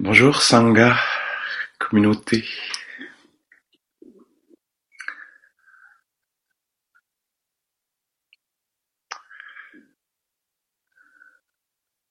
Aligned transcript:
Bonjour 0.00 0.40
Sangha, 0.42 0.96
communauté. 1.78 2.46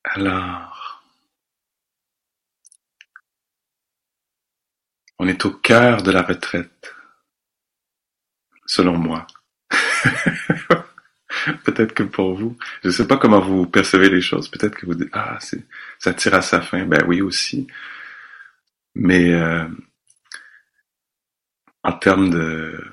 Alors, 0.04 1.04
on 5.20 5.28
est 5.28 5.46
au 5.46 5.52
cœur 5.52 6.04
de 6.04 6.12
la 6.12 6.22
retraite, 6.24 6.96
selon 8.66 8.98
moi. 8.98 9.28
peut-être 11.64 11.94
que 11.94 12.04
pour 12.04 12.36
vous, 12.36 12.58
je 12.84 12.90
sais 12.90 13.08
pas 13.08 13.18
comment 13.18 13.42
vous 13.42 13.66
percevez 13.66 14.10
les 14.10 14.22
choses, 14.22 14.50
peut-être 14.50 14.76
que 14.76 14.86
vous 14.86 14.96
dites, 14.96 15.10
ah, 15.14 15.38
ça 16.00 16.14
tire 16.14 16.36
à 16.36 16.42
sa 16.42 16.62
fin. 16.62 16.86
Ben 16.86 17.04
oui 17.08 17.22
aussi. 17.22 17.68
Mais 18.96 19.34
euh, 19.34 19.68
en 21.84 21.94
termes 21.94 22.30
de, 22.30 22.84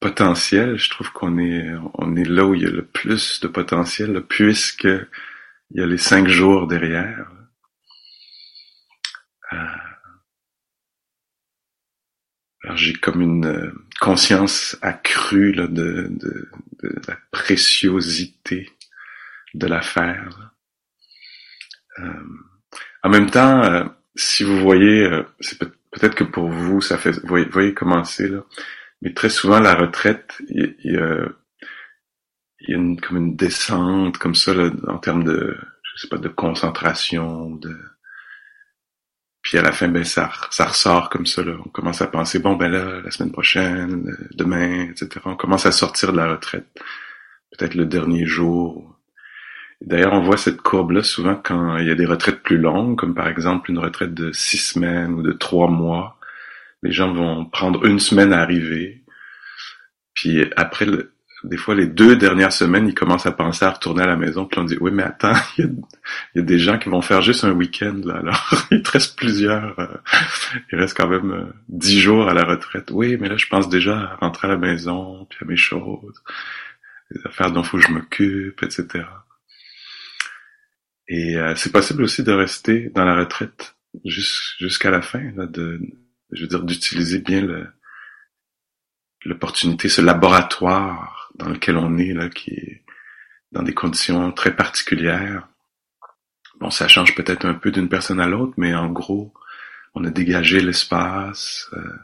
potentiel, 0.00 0.78
je 0.78 0.90
trouve 0.90 1.12
qu'on 1.12 1.38
est, 1.38 1.72
on 1.94 2.16
est 2.16 2.24
là 2.24 2.44
où 2.46 2.54
il 2.54 2.62
y 2.62 2.66
a 2.66 2.70
le 2.70 2.84
plus 2.84 3.40
de 3.40 3.48
potentiel, 3.48 4.22
puisque 4.28 4.84
il 4.84 5.80
y 5.80 5.82
a 5.82 5.86
les 5.86 5.98
cinq 5.98 6.28
jours 6.28 6.66
derrière. 6.66 7.30
Euh, 9.52 9.85
j'ai 12.74 12.94
comme 12.94 13.20
une 13.20 13.46
euh, 13.46 13.72
conscience 14.00 14.76
accrue 14.82 15.52
là, 15.52 15.66
de, 15.66 16.08
de, 16.10 16.48
de, 16.82 17.00
la 17.06 17.16
préciosité 17.30 18.70
de 19.54 19.66
l'affaire. 19.66 20.52
Euh, 21.98 22.10
en 23.02 23.08
même 23.08 23.30
temps, 23.30 23.62
euh, 23.62 23.84
si 24.16 24.42
vous 24.42 24.58
voyez, 24.58 25.04
euh, 25.04 25.22
c'est 25.40 25.58
peut-être 25.58 26.14
que 26.14 26.24
pour 26.24 26.48
vous, 26.48 26.80
ça 26.80 26.98
fait, 26.98 27.12
vous 27.24 27.44
voyez, 27.50 27.74
commencer 27.74 28.28
là, 28.28 28.42
mais 29.02 29.12
très 29.14 29.30
souvent 29.30 29.60
la 29.60 29.74
retraite, 29.74 30.42
il, 30.48 30.74
y 30.84 30.96
a, 30.96 31.28
il 32.60 32.70
y 32.70 32.74
a 32.74 32.76
une, 32.76 33.00
comme 33.00 33.16
une 33.18 33.36
descente 33.36 34.18
comme 34.18 34.34
ça 34.34 34.54
là, 34.54 34.70
en 34.88 34.98
termes 34.98 35.24
de, 35.24 35.56
je 35.82 36.00
sais 36.02 36.08
pas, 36.08 36.18
de 36.18 36.28
concentration, 36.28 37.50
de 37.56 37.76
puis 39.46 39.58
à 39.58 39.62
la 39.62 39.70
fin, 39.70 39.86
ben 39.86 40.02
ça, 40.02 40.28
ça 40.50 40.64
ressort 40.64 41.08
comme 41.08 41.24
ça. 41.24 41.40
On 41.64 41.68
commence 41.68 42.02
à 42.02 42.08
penser, 42.08 42.40
bon 42.40 42.56
ben 42.56 42.68
là, 42.68 43.00
la 43.04 43.12
semaine 43.12 43.30
prochaine, 43.30 44.16
demain, 44.34 44.88
etc. 44.90 45.20
On 45.24 45.36
commence 45.36 45.66
à 45.66 45.70
sortir 45.70 46.10
de 46.10 46.16
la 46.16 46.32
retraite. 46.32 46.66
Peut-être 47.52 47.76
le 47.76 47.84
dernier 47.84 48.26
jour. 48.26 48.98
D'ailleurs, 49.80 50.14
on 50.14 50.20
voit 50.20 50.36
cette 50.36 50.62
courbe-là 50.62 51.04
souvent 51.04 51.36
quand 51.36 51.76
il 51.76 51.86
y 51.86 51.92
a 51.92 51.94
des 51.94 52.06
retraites 52.06 52.42
plus 52.42 52.58
longues, 52.58 52.98
comme 52.98 53.14
par 53.14 53.28
exemple 53.28 53.70
une 53.70 53.78
retraite 53.78 54.14
de 54.14 54.32
six 54.32 54.58
semaines 54.58 55.12
ou 55.12 55.22
de 55.22 55.30
trois 55.30 55.68
mois. 55.68 56.18
Les 56.82 56.90
gens 56.90 57.12
vont 57.12 57.44
prendre 57.44 57.86
une 57.86 58.00
semaine 58.00 58.32
à 58.32 58.40
arriver. 58.40 59.04
Puis 60.12 60.44
après, 60.56 60.86
le, 60.86 61.12
des 61.44 61.56
fois, 61.56 61.74
les 61.74 61.86
deux 61.86 62.16
dernières 62.16 62.52
semaines, 62.52 62.88
ils 62.88 62.94
commencent 62.94 63.26
à 63.26 63.32
penser 63.32 63.64
à 63.64 63.70
retourner 63.70 64.02
à 64.02 64.06
la 64.06 64.16
maison. 64.16 64.46
Puis 64.46 64.58
on 64.58 64.64
dit, 64.64 64.76
oui, 64.80 64.90
mais 64.90 65.02
attends, 65.02 65.34
il 65.58 65.74
y 66.34 66.38
a, 66.38 66.42
des 66.42 66.58
gens 66.58 66.78
qui 66.78 66.88
vont 66.88 67.02
faire 67.02 67.22
juste 67.22 67.44
un 67.44 67.52
week-end. 67.52 68.00
là. 68.04 68.16
Alors, 68.16 68.64
il 68.70 68.82
te 68.82 68.90
reste 68.90 69.16
plusieurs. 69.16 69.78
Euh, 69.78 69.96
il 70.72 70.78
reste 70.78 70.96
quand 70.96 71.08
même 71.08 71.32
euh, 71.32 71.44
dix 71.68 72.00
jours 72.00 72.28
à 72.28 72.34
la 72.34 72.44
retraite. 72.44 72.90
Oui, 72.90 73.16
mais 73.20 73.28
là, 73.28 73.36
je 73.36 73.46
pense 73.46 73.68
déjà 73.68 73.98
à 73.98 74.16
rentrer 74.16 74.48
à 74.48 74.50
la 74.52 74.56
maison, 74.56 75.26
puis 75.28 75.38
à 75.42 75.44
mes 75.44 75.56
choses, 75.56 76.22
les 77.10 77.20
affaires 77.26 77.52
dont 77.52 77.62
faut 77.62 77.76
que 77.76 77.84
je 77.84 77.92
m'occupe, 77.92 78.62
etc. 78.62 79.04
Et 81.08 81.36
euh, 81.36 81.54
c'est 81.54 81.70
possible 81.70 82.02
aussi 82.02 82.22
de 82.22 82.32
rester 82.32 82.90
dans 82.94 83.04
la 83.04 83.14
retraite 83.14 83.76
jusqu'à 84.04 84.90
la 84.90 85.02
fin, 85.02 85.30
là, 85.36 85.46
de, 85.46 85.80
je 86.32 86.42
veux 86.42 86.48
dire, 86.48 86.62
d'utiliser 86.64 87.20
bien 87.20 87.40
le, 87.40 87.66
l'opportunité, 89.24 89.88
ce 89.88 90.00
laboratoire 90.00 91.25
dans 91.36 91.48
lequel 91.48 91.76
on 91.76 91.96
est, 91.98 92.12
là, 92.12 92.28
qui 92.28 92.50
est 92.50 92.84
dans 93.52 93.62
des 93.62 93.74
conditions 93.74 94.32
très 94.32 94.54
particulières. 94.54 95.48
Bon, 96.60 96.70
ça 96.70 96.88
change 96.88 97.14
peut-être 97.14 97.44
un 97.46 97.54
peu 97.54 97.70
d'une 97.70 97.88
personne 97.88 98.20
à 98.20 98.26
l'autre, 98.26 98.54
mais 98.56 98.74
en 98.74 98.88
gros, 98.90 99.34
on 99.94 100.04
a 100.04 100.10
dégagé 100.10 100.60
l'espace, 100.60 101.68
euh, 101.74 101.98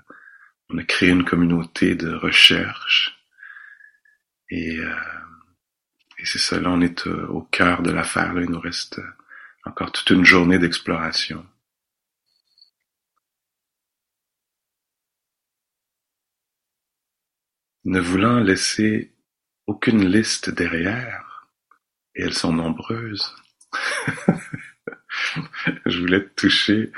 on 0.69 0.79
a 0.79 0.85
créé 0.85 1.11
une 1.11 1.25
communauté 1.25 1.95
de 1.95 2.13
recherche, 2.15 3.19
et, 4.51 4.79
euh, 4.79 4.95
et 6.19 6.27
c'est 6.27 6.39
ça, 6.39 6.59
on 6.65 6.81
est 6.83 7.07
euh, 7.07 7.27
au 7.29 7.43
cœur 7.43 7.83
de 7.83 7.91
l'affaire, 7.91 8.35
là, 8.35 8.43
il 8.43 8.51
nous 8.51 8.61
reste 8.61 9.01
encore 9.65 9.93
toute 9.93 10.11
une 10.11 10.25
journée 10.25 10.59
d'exploration. 10.59 11.47
Ne 17.85 18.01
voulant 18.01 18.39
laisser 18.39 19.12
aucune 19.67 20.07
liste 20.07 20.51
derrière, 20.51 21.49
et 22.15 22.23
elles 22.23 22.35
sont 22.35 22.53
nombreuses. 22.53 23.35
je 25.87 25.99
voulais 25.99 26.29
toucher 26.37 26.93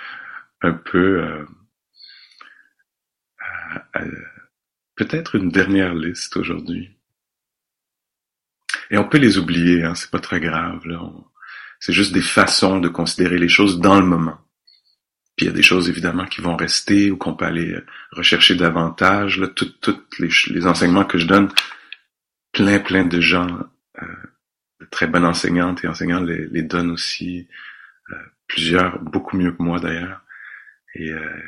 un 0.62 0.72
peu 0.72 1.22
euh, 1.22 1.44
peut-être 4.96 5.36
une 5.36 5.50
dernière 5.50 5.94
liste 5.94 6.36
aujourd'hui. 6.36 6.90
Et 8.90 8.98
on 8.98 9.08
peut 9.08 9.18
les 9.18 9.38
oublier, 9.38 9.82
hein, 9.82 9.94
c'est 9.94 10.10
pas 10.10 10.20
très 10.20 10.40
grave. 10.40 10.82
C'est 11.80 11.92
juste 11.92 12.12
des 12.12 12.22
façons 12.22 12.78
de 12.80 12.88
considérer 12.88 13.38
les 13.38 13.48
choses 13.48 13.80
dans 13.80 13.98
le 13.98 14.06
moment. 14.06 14.38
Puis 15.36 15.46
il 15.46 15.48
y 15.48 15.52
a 15.52 15.54
des 15.54 15.62
choses 15.62 15.88
évidemment 15.88 16.26
qui 16.26 16.40
vont 16.40 16.56
rester 16.56 17.10
ou 17.10 17.16
qu'on 17.16 17.34
peut 17.34 17.44
aller 17.44 17.76
rechercher 18.12 18.54
davantage. 18.54 19.38
Là, 19.38 19.48
tous 19.48 19.74
les, 20.18 20.28
les 20.48 20.66
enseignements 20.66 21.04
que 21.04 21.18
je 21.18 21.26
donne 21.26 21.50
plein, 22.54 22.78
plein 22.78 23.04
de 23.04 23.20
gens, 23.20 23.48
euh, 24.00 24.06
de 24.80 24.86
très 24.86 25.06
bonnes 25.06 25.26
enseignantes 25.26 25.84
et 25.84 25.88
enseignants 25.88 26.22
les, 26.22 26.46
les 26.46 26.62
donnent 26.62 26.92
aussi, 26.92 27.48
euh, 28.10 28.16
plusieurs, 28.46 28.98
beaucoup 29.02 29.36
mieux 29.36 29.52
que 29.52 29.62
moi 29.62 29.78
d'ailleurs. 29.80 30.22
Et 30.94 31.10
euh, 31.10 31.42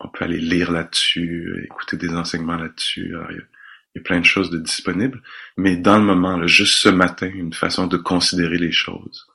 on 0.00 0.08
peut 0.08 0.24
aller 0.24 0.40
lire 0.40 0.72
là-dessus, 0.72 1.62
écouter 1.64 1.96
des 1.96 2.14
enseignements 2.14 2.56
là-dessus. 2.56 3.14
Il, 3.30 3.46
y 3.94 3.98
a 3.98 4.02
plein 4.02 4.20
de 4.20 4.24
choses 4.24 4.50
de 4.50 4.58
disponibles. 4.58 5.22
Mais 5.56 5.76
dans 5.76 5.98
le 5.98 6.04
moment, 6.04 6.36
là, 6.36 6.46
juste 6.46 6.74
ce 6.74 6.88
matin, 6.88 7.30
une 7.32 7.52
façon 7.52 7.86
de 7.86 7.96
considérer 7.96 8.58
les 8.58 8.72
choses. 8.72 9.26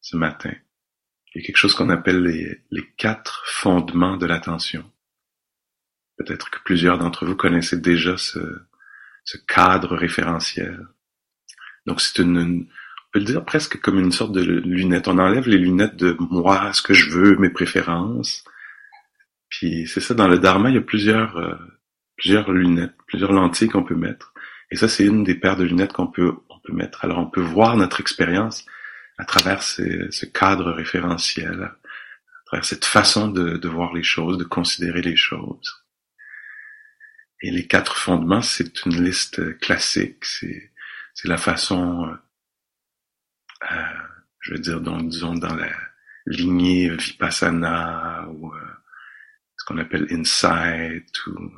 Ce 0.00 0.16
matin. 0.16 0.52
Il 1.34 1.40
y 1.40 1.44
a 1.44 1.46
quelque 1.46 1.56
chose 1.56 1.74
qu'on 1.74 1.88
appelle 1.88 2.22
les, 2.22 2.62
les 2.70 2.86
quatre 2.96 3.44
fondements 3.46 4.16
de 4.16 4.26
l'attention. 4.26 4.90
Peut-être 6.18 6.50
que 6.50 6.58
plusieurs 6.64 6.98
d'entre 6.98 7.26
vous 7.26 7.36
connaissez 7.36 7.78
déjà 7.78 8.16
ce, 8.16 8.38
ce 9.24 9.36
cadre 9.38 9.96
référentiel. 9.96 10.86
Donc 11.86 12.00
c'est 12.00 12.22
une, 12.22 12.38
on 12.38 13.10
peut 13.12 13.18
le 13.18 13.24
dire 13.24 13.44
presque 13.44 13.80
comme 13.80 13.98
une 13.98 14.12
sorte 14.12 14.32
de 14.32 14.42
lunette. 14.42 15.08
On 15.08 15.18
enlève 15.18 15.48
les 15.48 15.58
lunettes 15.58 15.96
de 15.96 16.16
moi, 16.18 16.72
ce 16.72 16.82
que 16.82 16.94
je 16.94 17.10
veux, 17.10 17.36
mes 17.36 17.50
préférences. 17.50 18.44
Puis 19.48 19.86
c'est 19.86 20.00
ça, 20.00 20.14
dans 20.14 20.28
le 20.28 20.38
Dharma, 20.38 20.70
il 20.70 20.76
y 20.76 20.78
a 20.78 20.82
plusieurs, 20.82 21.36
euh, 21.36 21.54
plusieurs 22.16 22.50
lunettes, 22.52 22.94
plusieurs 23.06 23.32
lentilles 23.32 23.68
qu'on 23.68 23.84
peut 23.84 23.96
mettre. 23.96 24.32
Et 24.70 24.76
ça, 24.76 24.88
c'est 24.88 25.04
une 25.04 25.24
des 25.24 25.34
paires 25.34 25.56
de 25.56 25.64
lunettes 25.64 25.92
qu'on 25.92 26.06
peut, 26.06 26.32
on 26.48 26.58
peut 26.60 26.72
mettre. 26.72 27.04
Alors 27.04 27.18
on 27.18 27.26
peut 27.26 27.42
voir 27.42 27.76
notre 27.76 28.00
expérience 28.00 28.64
à 29.18 29.24
travers 29.24 29.62
ce 29.62 30.24
cadre 30.24 30.72
référentiel, 30.72 31.62
à 31.62 32.44
travers 32.46 32.64
cette 32.64 32.86
façon 32.86 33.28
de, 33.28 33.58
de 33.58 33.68
voir 33.68 33.92
les 33.92 34.02
choses, 34.02 34.38
de 34.38 34.44
considérer 34.44 35.02
les 35.02 35.16
choses. 35.16 35.81
Et 37.42 37.50
les 37.50 37.66
quatre 37.66 37.96
fondements, 37.96 38.40
c'est 38.40 38.84
une 38.86 39.02
liste 39.02 39.58
classique. 39.58 40.24
C'est, 40.24 40.70
la 41.24 41.36
façon, 41.36 42.06
euh, 42.06 42.14
euh, 43.70 43.98
je 44.40 44.52
veux 44.52 44.60
dire, 44.60 44.80
disons, 44.80 45.34
dans 45.34 45.54
la 45.54 45.70
lignée 46.26 46.88
Vipassana 46.88 48.28
ou 48.28 48.54
euh, 48.54 48.60
ce 49.56 49.64
qu'on 49.64 49.78
appelle 49.78 50.06
Insight 50.10 51.26
ou 51.26 51.52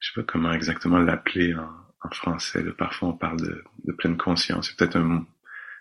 je 0.00 0.08
sais 0.08 0.20
pas 0.20 0.32
comment 0.32 0.52
exactement 0.52 0.98
l'appeler 0.98 1.54
en, 1.54 1.80
français. 2.12 2.62
Parfois, 2.76 3.08
on 3.08 3.16
parle 3.16 3.40
de, 3.40 3.64
de 3.84 3.92
pleine 3.94 4.18
conscience. 4.18 4.68
C'est 4.68 4.76
peut-être 4.76 4.96
un, 4.96 5.26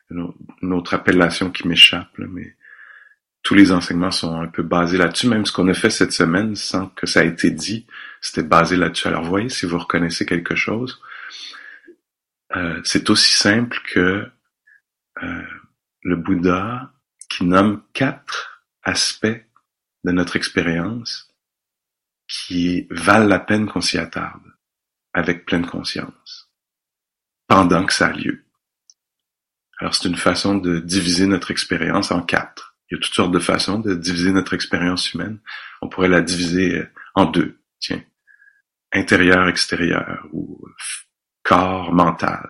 une 0.09 0.73
autre 0.73 0.93
appellation 0.93 1.51
qui 1.51 1.67
m'échappe, 1.67 2.17
mais 2.17 2.55
tous 3.43 3.55
les 3.55 3.73
enseignements 3.73 4.11
sont 4.11 4.41
un 4.41 4.47
peu 4.47 4.63
basés 4.63 4.97
là-dessus. 4.97 5.27
Même 5.27 5.45
ce 5.45 5.51
qu'on 5.51 5.67
a 5.67 5.73
fait 5.73 5.89
cette 5.89 6.13
semaine, 6.13 6.55
sans 6.55 6.87
que 6.87 7.05
ça 7.05 7.23
ait 7.23 7.27
été 7.27 7.51
dit, 7.51 7.85
c'était 8.21 8.43
basé 8.43 8.77
là-dessus. 8.77 9.09
Alors 9.09 9.23
voyez, 9.23 9.49
si 9.49 9.65
vous 9.65 9.77
reconnaissez 9.77 10.25
quelque 10.25 10.55
chose, 10.55 11.01
euh, 12.55 12.81
c'est 12.85 13.09
aussi 13.09 13.33
simple 13.33 13.79
que 13.85 14.25
euh, 15.21 15.43
le 16.03 16.15
Bouddha 16.15 16.93
qui 17.29 17.43
nomme 17.43 17.83
quatre 17.93 18.65
aspects 18.83 19.45
de 20.03 20.11
notre 20.11 20.35
expérience 20.35 21.29
qui 22.27 22.87
valent 22.89 23.27
la 23.27 23.39
peine 23.39 23.67
qu'on 23.67 23.81
s'y 23.81 23.97
attarde 23.97 24.41
avec 25.13 25.45
pleine 25.45 25.65
conscience 25.65 26.49
pendant 27.47 27.85
que 27.85 27.93
ça 27.93 28.07
a 28.07 28.13
lieu. 28.13 28.45
Alors 29.79 29.95
c'est 29.95 30.07
une 30.07 30.15
façon 30.15 30.55
de 30.55 30.79
diviser 30.79 31.27
notre 31.27 31.51
expérience 31.51 32.11
en 32.11 32.21
quatre. 32.21 32.72
Il 32.89 32.95
y 32.95 32.97
a 32.97 33.01
toutes 33.01 33.13
sortes 33.13 33.31
de 33.31 33.39
façons 33.39 33.79
de 33.79 33.95
diviser 33.95 34.31
notre 34.31 34.53
expérience 34.53 35.13
humaine. 35.13 35.39
On 35.81 35.89
pourrait 35.89 36.09
la 36.09 36.21
diviser 36.21 36.83
en 37.15 37.25
deux, 37.25 37.59
tiens, 37.79 38.03
intérieur, 38.91 39.47
extérieur, 39.47 40.27
ou 40.31 40.65
corps, 41.43 41.91
mental. 41.93 42.49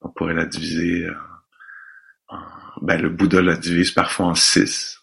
On 0.00 0.10
pourrait 0.10 0.34
la 0.34 0.46
diviser 0.46 1.08
en, 2.28 2.38
ben 2.80 3.00
le 3.00 3.10
Bouddha 3.10 3.42
la 3.42 3.56
divise 3.56 3.92
parfois 3.92 4.26
en 4.26 4.34
six. 4.34 5.00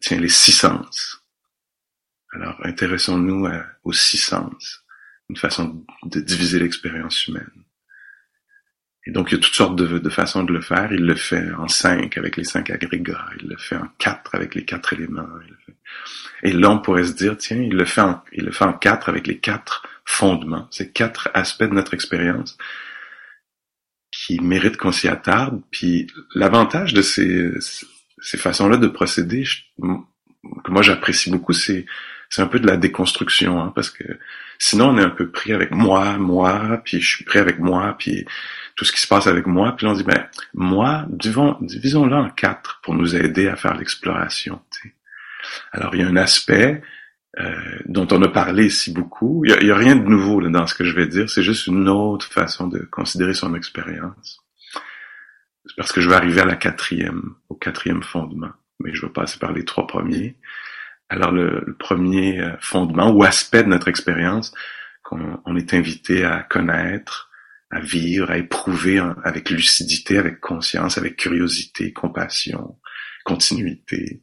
Tiens, 0.00 0.20
les 0.20 0.28
six 0.28 0.52
sens. 0.52 1.22
Alors, 2.32 2.58
intéressons-nous 2.64 3.48
aux 3.84 3.92
six 3.92 4.18
sens, 4.18 4.84
une 5.30 5.36
façon 5.36 5.86
de 6.04 6.20
diviser 6.20 6.58
l'expérience 6.58 7.26
humaine. 7.26 7.64
Et 9.08 9.10
donc, 9.10 9.32
il 9.32 9.36
y 9.36 9.38
a 9.38 9.40
toutes 9.40 9.54
sortes 9.54 9.74
de, 9.74 10.10
façons 10.10 10.44
de 10.44 10.52
le 10.52 10.60
faire. 10.60 10.92
Il 10.92 11.06
le 11.06 11.14
fait 11.14 11.50
en 11.54 11.66
cinq 11.66 12.18
avec 12.18 12.36
les 12.36 12.44
cinq 12.44 12.68
agrégats. 12.68 13.24
Il 13.40 13.48
le 13.48 13.56
fait 13.56 13.76
en 13.76 13.88
quatre 13.96 14.34
avec 14.34 14.54
les 14.54 14.66
quatre 14.66 14.92
éléments. 14.92 15.26
Et 16.42 16.52
là, 16.52 16.70
on 16.70 16.78
pourrait 16.78 17.04
se 17.04 17.14
dire, 17.14 17.38
tiens, 17.38 17.56
il 17.56 17.74
le 17.74 17.86
fait 17.86 18.02
en, 18.02 18.22
il 18.34 18.44
le 18.44 18.52
fait 18.52 18.66
en 18.66 18.74
quatre 18.74 19.08
avec 19.08 19.26
les 19.26 19.38
quatre 19.38 19.82
fondements. 20.04 20.68
Ces 20.70 20.90
quatre 20.90 21.30
aspects 21.32 21.64
de 21.64 21.72
notre 21.72 21.94
expérience 21.94 22.58
qui 24.12 24.40
méritent 24.40 24.76
qu'on 24.76 24.92
s'y 24.92 25.08
attarde. 25.08 25.62
Puis 25.70 26.08
l'avantage 26.34 26.92
de 26.92 27.00
ces, 27.00 27.50
ces 28.20 28.36
façons-là 28.36 28.76
de 28.76 28.88
procéder, 28.88 29.44
que 29.80 30.70
moi 30.70 30.82
j'apprécie 30.82 31.30
beaucoup, 31.30 31.54
c'est 31.54 31.86
c'est 32.30 32.42
un 32.42 32.46
peu 32.46 32.60
de 32.60 32.66
la 32.66 32.76
déconstruction, 32.76 33.58
hein, 33.58 33.72
parce 33.74 33.88
que 33.88 34.04
sinon 34.58 34.90
on 34.90 34.98
est 34.98 35.02
un 35.02 35.08
peu 35.08 35.30
pris 35.30 35.54
avec 35.54 35.70
moi, 35.70 36.18
moi, 36.18 36.82
puis 36.84 37.00
je 37.00 37.08
suis 37.08 37.24
pris 37.24 37.38
avec 37.38 37.58
moi, 37.58 37.96
puis 37.98 38.26
tout 38.78 38.84
ce 38.84 38.92
qui 38.92 39.00
se 39.00 39.08
passe 39.08 39.26
avec 39.26 39.46
moi, 39.46 39.74
puis 39.76 39.86
on 39.88 39.92
dit, 39.92 40.04
ben, 40.04 40.28
moi, 40.54 41.04
divisons-le 41.10 42.14
en 42.14 42.30
quatre 42.30 42.80
pour 42.84 42.94
nous 42.94 43.16
aider 43.16 43.48
à 43.48 43.56
faire 43.56 43.76
l'exploration. 43.76 44.62
Alors, 45.72 45.96
il 45.96 46.00
y 46.00 46.04
a 46.04 46.06
un 46.06 46.14
aspect 46.14 46.80
euh, 47.40 47.56
dont 47.86 48.06
on 48.12 48.22
a 48.22 48.28
parlé 48.28 48.66
ici 48.66 48.92
beaucoup. 48.92 49.42
Il 49.44 49.64
n'y 49.64 49.72
a, 49.72 49.76
rien 49.76 49.96
de 49.96 50.04
nouveau 50.04 50.38
là, 50.38 50.48
dans 50.48 50.68
ce 50.68 50.76
que 50.76 50.84
je 50.84 50.94
vais 50.94 51.08
dire, 51.08 51.28
c'est 51.28 51.42
juste 51.42 51.66
une 51.66 51.88
autre 51.88 52.28
façon 52.28 52.68
de 52.68 52.78
considérer 52.78 53.34
son 53.34 53.52
expérience. 53.56 54.44
Parce 55.76 55.90
que 55.90 56.00
je 56.00 56.08
vais 56.08 56.14
arriver 56.14 56.42
à 56.42 56.46
la 56.46 56.54
quatrième, 56.54 57.34
au 57.48 57.56
quatrième 57.56 58.04
fondement, 58.04 58.52
mais 58.78 58.94
je 58.94 59.04
vais 59.04 59.12
passer 59.12 59.40
par 59.40 59.50
les 59.50 59.64
trois 59.64 59.88
premiers. 59.88 60.36
Alors, 61.08 61.32
le, 61.32 61.64
le 61.66 61.74
premier 61.74 62.40
euh, 62.40 62.52
fondement 62.60 63.10
ou 63.10 63.24
aspect 63.24 63.64
de 63.64 63.70
notre 63.70 63.88
expérience 63.88 64.54
qu'on 65.02 65.56
est 65.56 65.74
invité 65.74 66.24
à 66.24 66.44
connaître, 66.44 67.27
à 67.70 67.80
vivre, 67.80 68.30
à 68.30 68.38
éprouver 68.38 68.98
avec 69.24 69.50
lucidité, 69.50 70.18
avec 70.18 70.40
conscience, 70.40 70.98
avec 70.98 71.16
curiosité, 71.16 71.92
compassion, 71.92 72.80
continuité, 73.24 74.22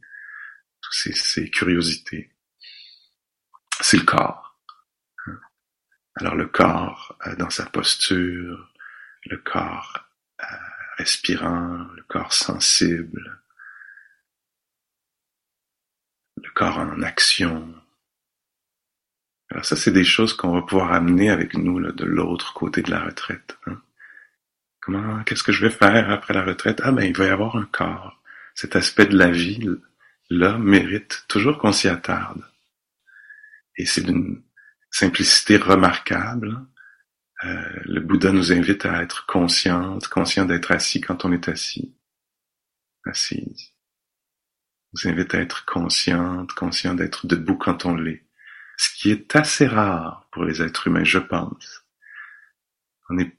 toutes 0.80 0.94
ces, 0.94 1.12
ces 1.12 1.50
curiosités. 1.50 2.32
C'est 3.80 3.98
le 3.98 4.04
corps. 4.04 4.58
Alors 6.18 6.34
le 6.34 6.46
corps 6.46 7.16
euh, 7.26 7.36
dans 7.36 7.50
sa 7.50 7.66
posture, 7.66 8.72
le 9.26 9.36
corps 9.36 9.98
euh, 10.40 10.56
respirant, 10.96 11.84
le 11.94 12.02
corps 12.04 12.32
sensible, 12.32 13.42
le 16.42 16.50
corps 16.52 16.78
en 16.78 17.02
action, 17.02 17.74
alors 19.50 19.64
ça, 19.64 19.76
c'est 19.76 19.92
des 19.92 20.04
choses 20.04 20.34
qu'on 20.34 20.52
va 20.52 20.62
pouvoir 20.62 20.92
amener 20.92 21.30
avec 21.30 21.54
nous 21.54 21.80
de 21.80 22.04
l'autre 22.04 22.52
côté 22.52 22.82
de 22.82 22.90
la 22.90 23.04
retraite. 23.04 23.58
Hein. 23.66 23.80
Comment, 24.80 25.22
qu'est-ce 25.24 25.42
que 25.42 25.52
je 25.52 25.64
vais 25.64 25.70
faire 25.70 26.10
après 26.10 26.34
la 26.34 26.44
retraite? 26.44 26.80
Ah 26.82 26.92
ben, 26.92 27.04
il 27.04 27.16
va 27.16 27.26
y 27.26 27.30
avoir 27.30 27.56
un 27.56 27.66
corps. 27.66 28.20
Cet 28.54 28.76
aspect 28.76 29.06
de 29.06 29.16
la 29.16 29.30
vie, 29.30 29.68
là, 30.30 30.58
mérite 30.58 31.24
toujours 31.28 31.58
qu'on 31.58 31.72
s'y 31.72 31.88
attarde. 31.88 32.44
Et 33.76 33.86
c'est 33.86 34.02
d'une 34.02 34.42
simplicité 34.90 35.58
remarquable. 35.58 36.66
Euh, 37.44 37.80
le 37.84 38.00
Bouddha 38.00 38.32
nous 38.32 38.52
invite 38.52 38.86
à 38.86 39.02
être 39.02 39.26
consciente, 39.26 40.08
conscient 40.08 40.44
d'être 40.44 40.72
assis 40.72 41.00
quand 41.00 41.24
on 41.24 41.32
est 41.32 41.48
assis, 41.48 41.94
assise. 43.04 43.72
Il 44.92 45.04
nous 45.04 45.12
invite 45.12 45.34
à 45.34 45.40
être 45.40 45.64
consciente, 45.66 46.52
conscient 46.52 46.94
d'être 46.94 47.26
debout 47.26 47.56
quand 47.56 47.84
on 47.84 47.94
l'est 47.94 48.25
ce 48.76 48.90
qui 48.96 49.10
est 49.10 49.34
assez 49.34 49.66
rare 49.66 50.28
pour 50.32 50.44
les 50.44 50.62
êtres 50.62 50.86
humains, 50.86 51.04
je 51.04 51.18
pense. 51.18 51.84
On 53.08 53.18
est 53.18 53.36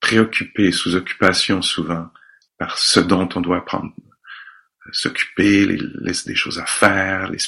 préoccupé, 0.00 0.72
sous 0.72 0.94
occupation 0.94 1.60
souvent, 1.62 2.10
par 2.56 2.78
ce 2.78 3.00
dont 3.00 3.28
on 3.34 3.40
doit 3.40 3.64
prendre, 3.64 3.92
s'occuper, 4.92 5.66
les, 5.66 5.78
les, 6.02 6.34
choses 6.34 6.58
à 6.58 6.66
faire, 6.66 7.30
les 7.30 7.38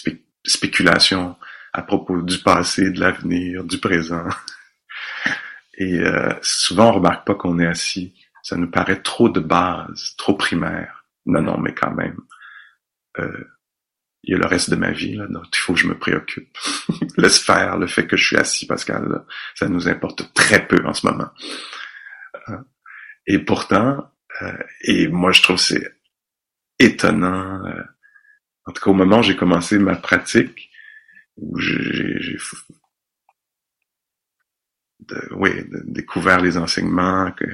spéculations 0.44 1.36
à 1.72 1.82
propos 1.82 2.22
du 2.22 2.38
passé, 2.38 2.90
de 2.90 3.00
l'avenir, 3.00 3.64
du 3.64 3.78
présent. 3.78 4.28
Et 5.74 6.00
euh, 6.00 6.34
souvent, 6.42 6.90
on 6.90 6.94
remarque 6.94 7.26
pas 7.26 7.34
qu'on 7.34 7.58
est 7.58 7.66
assis. 7.66 8.14
Ça 8.42 8.56
nous 8.56 8.70
paraît 8.70 9.00
trop 9.00 9.28
de 9.28 9.40
base, 9.40 10.14
trop 10.18 10.34
primaire. 10.34 11.06
Non, 11.26 11.40
non, 11.40 11.58
mais 11.58 11.72
quand 11.74 11.92
même. 11.92 12.18
Euh, 13.18 13.44
il 14.22 14.32
y 14.32 14.34
a 14.34 14.38
le 14.38 14.46
reste 14.46 14.70
de 14.70 14.76
ma 14.76 14.90
vie, 14.90 15.14
là, 15.14 15.26
donc 15.28 15.46
il 15.52 15.58
faut 15.58 15.72
que 15.72 15.80
je 15.80 15.88
me 15.88 15.98
préoccupe. 15.98 16.56
Laisse 17.16 17.38
faire 17.38 17.78
le 17.78 17.86
fait 17.86 18.06
que 18.06 18.16
je 18.16 18.26
suis 18.26 18.36
assis, 18.36 18.66
Pascal, 18.66 19.24
ça 19.54 19.68
nous 19.68 19.88
importe 19.88 20.32
très 20.34 20.66
peu 20.66 20.84
en 20.84 20.92
ce 20.92 21.06
moment. 21.06 21.30
Euh, 22.48 22.58
et 23.26 23.38
pourtant, 23.38 24.10
euh, 24.42 24.52
et 24.82 25.08
moi 25.08 25.32
je 25.32 25.42
trouve 25.42 25.58
c'est 25.58 25.96
étonnant, 26.78 27.64
euh, 27.66 27.82
en 28.66 28.72
tout 28.72 28.82
cas 28.82 28.90
au 28.90 28.94
moment 28.94 29.20
où 29.20 29.22
j'ai 29.22 29.36
commencé 29.36 29.78
ma 29.78 29.96
pratique, 29.96 30.70
où 31.36 31.58
j'ai 31.58 32.36
oui, 35.32 35.50
découvert 35.84 36.40
les 36.40 36.56
enseignements, 36.56 37.32
que 37.32 37.46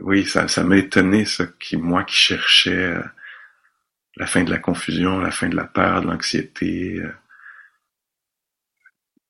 oui, 0.00 0.24
ça, 0.24 0.48
ça 0.48 0.64
m'a 0.64 0.76
étonné, 0.76 1.24
ça, 1.24 1.46
qui, 1.46 1.76
moi 1.76 2.04
qui 2.04 2.16
cherchais 2.16 2.94
euh, 2.94 3.02
la 4.16 4.26
fin 4.26 4.44
de 4.44 4.50
la 4.50 4.58
confusion, 4.58 5.18
la 5.20 5.30
fin 5.30 5.48
de 5.48 5.56
la 5.56 5.64
peur, 5.64 6.02
de 6.02 6.06
l'anxiété. 6.08 7.00
Euh. 7.00 7.12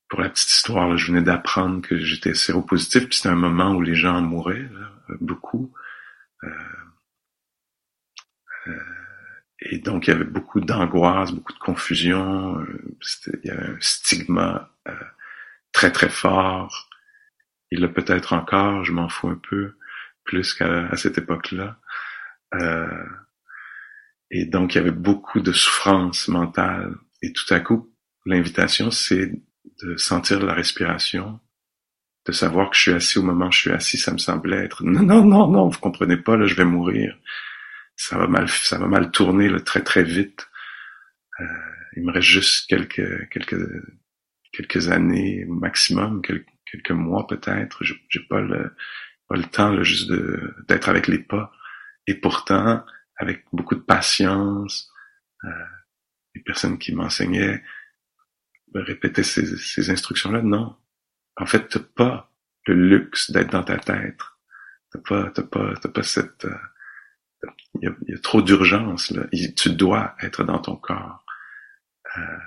pour 0.09 0.21
la 0.21 0.31
petite 0.31 0.51
histoire, 0.51 0.97
je 0.97 1.07
venais 1.09 1.23
d'apprendre 1.23 1.83
que 1.83 1.99
j'étais 1.99 2.35
séropositif, 2.35 3.07
puis 3.07 3.17
c'était 3.17 3.29
un 3.29 3.35
moment 3.37 3.73
où 3.73 3.83
les 3.83 3.95
gens 3.95 4.21
mouraient, 4.21 4.69
beaucoup. 5.21 5.73
Euh, 6.45 6.51
et 9.61 9.79
donc, 9.79 10.07
il 10.07 10.11
y 10.11 10.15
avait 10.15 10.25
beaucoup 10.25 10.61
d'angoisse, 10.61 11.33
beaucoup 11.33 11.53
de 11.53 11.59
confusion. 11.59 12.65
il 13.27 13.49
y 13.49 13.51
avait 13.51 13.69
un 13.69 13.81
stigma 13.81 14.71
très, 15.73 15.91
très 15.93 16.09
fort. 16.09 16.89
Il 17.71 17.81
l'a 17.81 17.89
peut-être 17.89 18.33
encore, 18.33 18.85
je 18.85 18.93
m'en 18.93 19.09
fous 19.09 19.29
un 19.29 19.41
peu 19.49 19.75
plus 20.25 20.55
qu'à 20.55 20.95
cette 20.97 21.19
époque-là. 21.19 21.79
Euh, 22.55 23.05
et 24.31 24.47
donc, 24.47 24.75
il 24.75 24.79
y 24.79 24.81
avait 24.81 24.91
beaucoup 24.91 25.41
de 25.41 25.53
souffrance 25.53 26.29
mentale. 26.29 26.95
Et 27.23 27.33
tout 27.33 27.53
à 27.53 27.61
coup, 27.61 27.95
l'invitation, 28.27 28.91
c'est 28.91 29.33
de 29.83 29.97
sentir 29.97 30.45
la 30.45 30.55
respiration, 30.55 31.41
de 32.27 32.33
savoir 32.33 32.71
que 32.71 32.77
je 32.77 32.83
suis 32.83 32.93
assis 32.93 33.19
au 33.19 33.23
moment 33.23 33.49
où 33.49 33.53
je 33.53 33.59
suis 33.59 33.71
assis, 33.71 33.99
ça 33.99 34.13
me 34.13 34.19
semblait 34.19 34.65
être 34.65 34.83
non, 34.85 35.03
non, 35.03 35.25
non, 35.25 35.49
non, 35.49 35.69
vous 35.69 35.79
comprenez 35.79 36.17
pas, 36.17 36.37
là, 36.37 36.47
je 36.47 36.55
vais 36.55 36.65
mourir. 36.65 37.17
Ça 37.97 38.19
va 38.19 38.27
mal, 38.27 38.49
ça 38.49 38.79
va 38.79 38.87
mal 38.87 39.11
tourner 39.11 39.49
là, 39.49 39.61
très 39.61 39.83
très 39.83 40.03
vite. 40.03 40.49
Euh, 41.41 41.45
il 41.97 42.05
me 42.05 42.13
reste 42.13 42.27
juste 42.27 42.69
quelques 42.69 43.29
quelques 43.31 43.57
quelques 44.53 44.89
années 44.89 45.45
maximum, 45.49 46.23
quelques, 46.23 46.47
quelques 46.71 46.91
mois 46.91 47.27
peut-être. 47.27 47.85
J'ai 47.85 48.21
pas 48.29 48.41
le 48.41 48.75
pas 49.29 49.37
le 49.37 49.45
temps 49.45 49.73
là, 49.73 49.83
juste 49.83 50.11
d'être 50.69 50.89
avec 50.89 51.07
les 51.09 51.19
pas. 51.19 51.53
Et 52.07 52.15
pourtant, 52.15 52.85
avec 53.17 53.45
beaucoup 53.53 53.75
de 53.75 53.81
patience, 53.81 54.91
euh, 55.45 55.49
les 56.35 56.43
personnes 56.43 56.79
qui 56.79 56.95
m'enseignaient 56.95 57.63
répétaient 58.75 59.23
ces, 59.23 59.57
ces 59.57 59.91
instructions-là. 59.91 60.43
Non, 60.43 60.77
en 61.37 61.47
fait, 61.47 61.69
t'as 61.69 61.81
pas 61.81 62.33
le 62.67 62.75
luxe 62.75 63.31
d'être 63.31 63.51
dans 63.51 63.63
ta 63.63 63.79
tête. 63.79 64.21
T'as 64.91 65.01
pas, 65.01 65.31
t'as 65.31 65.43
pas, 65.43 65.75
t'as 65.81 65.89
pas 65.89 66.03
cette. 66.03 66.45
Euh, 66.45 66.57
il 67.75 67.95
y, 68.09 68.15
a, 68.15 68.19
trop 68.21 68.41
d'urgence 68.41 69.11
là. 69.11 69.27
tu 69.57 69.71
dois 69.71 70.15
être 70.23 70.45
dans 70.45 70.61
ton 70.61 70.77
corps. 70.77 71.25
Euh, 72.17 72.39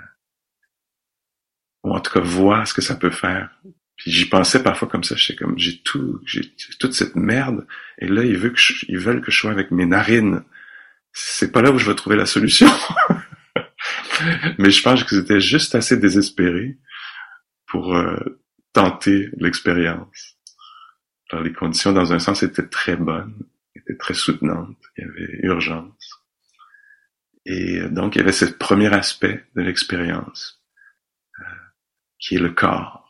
ou 1.84 1.94
en 1.94 2.00
tout 2.00 2.12
cas, 2.12 2.22
vois 2.22 2.66
ce 2.66 2.74
que 2.74 2.82
ça 2.82 2.96
peut 2.96 3.12
faire 3.12 3.62
puis 3.98 4.12
j'y 4.12 4.26
pensais 4.26 4.64
parfois 4.64 4.88
comme 4.88 5.04
ça, 5.04 5.16
j'étais 5.16 5.44
comme 5.44 5.58
j'ai 5.58 5.80
tout, 5.80 6.22
j'ai 6.26 6.42
toute 6.80 6.94
cette 6.94 7.16
merde, 7.16 7.68
et 7.98 8.08
là 8.08 8.24
ils 8.24 8.38
veulent 8.38 8.54
que 8.54 8.60
je, 8.60 8.86
ils 8.88 9.00
veulent 9.00 9.22
que 9.22 9.32
je 9.32 9.40
sois 9.40 9.52
avec 9.52 9.72
mes 9.72 9.86
narines. 9.86 10.44
C'est 11.14 11.52
pas 11.52 11.62
là 11.62 11.72
où 11.72 11.80
je 11.80 11.90
vais 11.90 11.96
trouver 11.96 12.16
la 12.16 12.28
solution. 12.28 12.70
Mais 14.60 14.72
je 14.72 14.82
pense 14.84 15.04
que 15.04 15.16
c'était 15.16 15.40
juste 15.40 15.76
assez 15.76 15.98
désespéré 15.98 16.78
pour 17.68 17.96
euh, 17.96 18.42
tenter 18.74 19.30
l'expérience. 19.38 20.38
Alors 21.32 21.44
les 21.44 21.54
conditions, 21.54 21.92
dans 21.92 22.14
un 22.14 22.20
sens, 22.20 22.44
étaient 22.44 22.68
très 22.68 22.96
bonnes, 22.96 23.38
était 23.76 23.98
très 23.98 24.14
soutenante, 24.14 24.78
il 24.98 25.04
y 25.04 25.08
avait 25.08 25.40
urgence. 25.44 26.24
Et 27.46 27.80
euh, 27.80 27.90
donc, 27.90 28.16
il 28.16 28.20
y 28.20 28.22
avait 28.22 28.32
ce 28.32 28.46
premier 28.46 28.94
aspect 28.94 29.46
de 29.56 29.62
l'expérience, 29.62 30.62
euh, 31.40 31.44
qui 32.20 32.36
est 32.36 32.40
le 32.40 32.52
corps. 32.52 33.07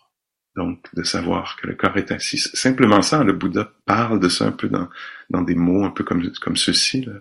Donc, 0.57 0.87
de 0.95 1.03
savoir 1.03 1.55
que 1.55 1.67
le 1.67 1.75
corps 1.75 1.97
est 1.97 2.11
ainsi. 2.11 2.39
Simplement 2.39 3.03
ça, 3.03 3.23
le 3.23 3.33
Bouddha 3.33 3.71
parle 3.85 4.19
de 4.19 4.27
ça 4.27 4.45
un 4.45 4.51
peu 4.51 4.67
dans, 4.67 4.89
dans 5.29 5.43
des 5.43 5.53
mots 5.53 5.85
un 5.85 5.91
peu 5.91 6.03
comme, 6.03 6.31
comme 6.41 6.57
ceci, 6.57 7.05
là. 7.05 7.13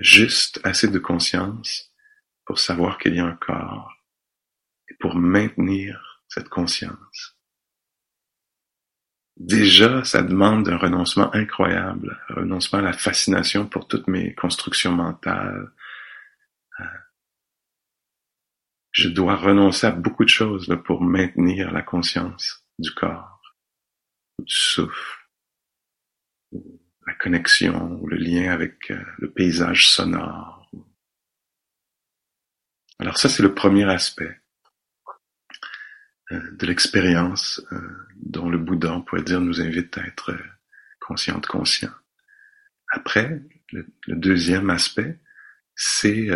juste 0.00 0.60
assez 0.64 0.88
de 0.88 0.98
conscience 0.98 1.92
pour 2.46 2.58
savoir 2.58 2.96
qu'il 2.98 3.14
y 3.14 3.20
a 3.20 3.26
un 3.26 3.36
corps 3.36 3.92
et 4.90 4.94
pour 4.98 5.14
maintenir 5.14 6.22
cette 6.26 6.48
conscience. 6.48 7.36
Déjà, 9.36 10.02
ça 10.04 10.22
demande 10.22 10.66
un 10.68 10.78
renoncement 10.78 11.34
incroyable, 11.34 12.18
un 12.30 12.34
renoncement 12.34 12.78
à 12.78 12.82
la 12.82 12.92
fascination 12.94 13.66
pour 13.66 13.88
toutes 13.88 14.08
mes 14.08 14.34
constructions 14.34 14.92
mentales, 14.92 15.70
je 18.94 19.08
dois 19.08 19.34
renoncer 19.34 19.88
à 19.88 19.90
beaucoup 19.90 20.24
de 20.24 20.30
choses 20.30 20.68
là, 20.68 20.76
pour 20.76 21.02
maintenir 21.02 21.72
la 21.72 21.82
conscience 21.82 22.64
du 22.78 22.92
corps, 22.92 23.42
du 24.38 24.54
souffle, 24.54 25.28
la 26.52 27.14
connexion, 27.14 28.00
le 28.06 28.16
lien 28.16 28.52
avec 28.52 28.90
euh, 28.92 29.04
le 29.18 29.32
paysage 29.32 29.90
sonore. 29.90 30.70
Alors 33.00 33.18
ça, 33.18 33.28
c'est 33.28 33.42
le 33.42 33.52
premier 33.52 33.84
aspect 33.84 34.40
euh, 36.30 36.52
de 36.52 36.66
l'expérience 36.66 37.60
euh, 37.72 38.08
dont 38.14 38.48
le 38.48 38.58
Bouddha, 38.58 38.92
on 38.92 39.02
pourrait 39.02 39.24
dire, 39.24 39.40
nous 39.40 39.60
invite 39.60 39.98
à 39.98 40.06
être 40.06 40.36
conscient 41.00 41.38
de 41.38 41.46
conscient. 41.46 41.92
Après, 42.92 43.42
le 43.72 43.86
deuxième 44.06 44.70
aspect, 44.70 45.18
c'est 45.74 46.28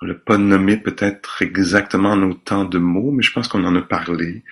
on 0.00 0.06
l'a 0.06 0.14
pas 0.14 0.38
nommé 0.38 0.78
peut-être 0.78 1.42
exactement 1.42 2.12
en 2.12 2.22
autant 2.22 2.64
de 2.64 2.78
mots, 2.78 3.10
mais 3.10 3.22
je 3.22 3.32
pense 3.32 3.48
qu'on 3.48 3.64
en 3.64 3.76
a 3.76 3.82
parlé. 3.82 4.44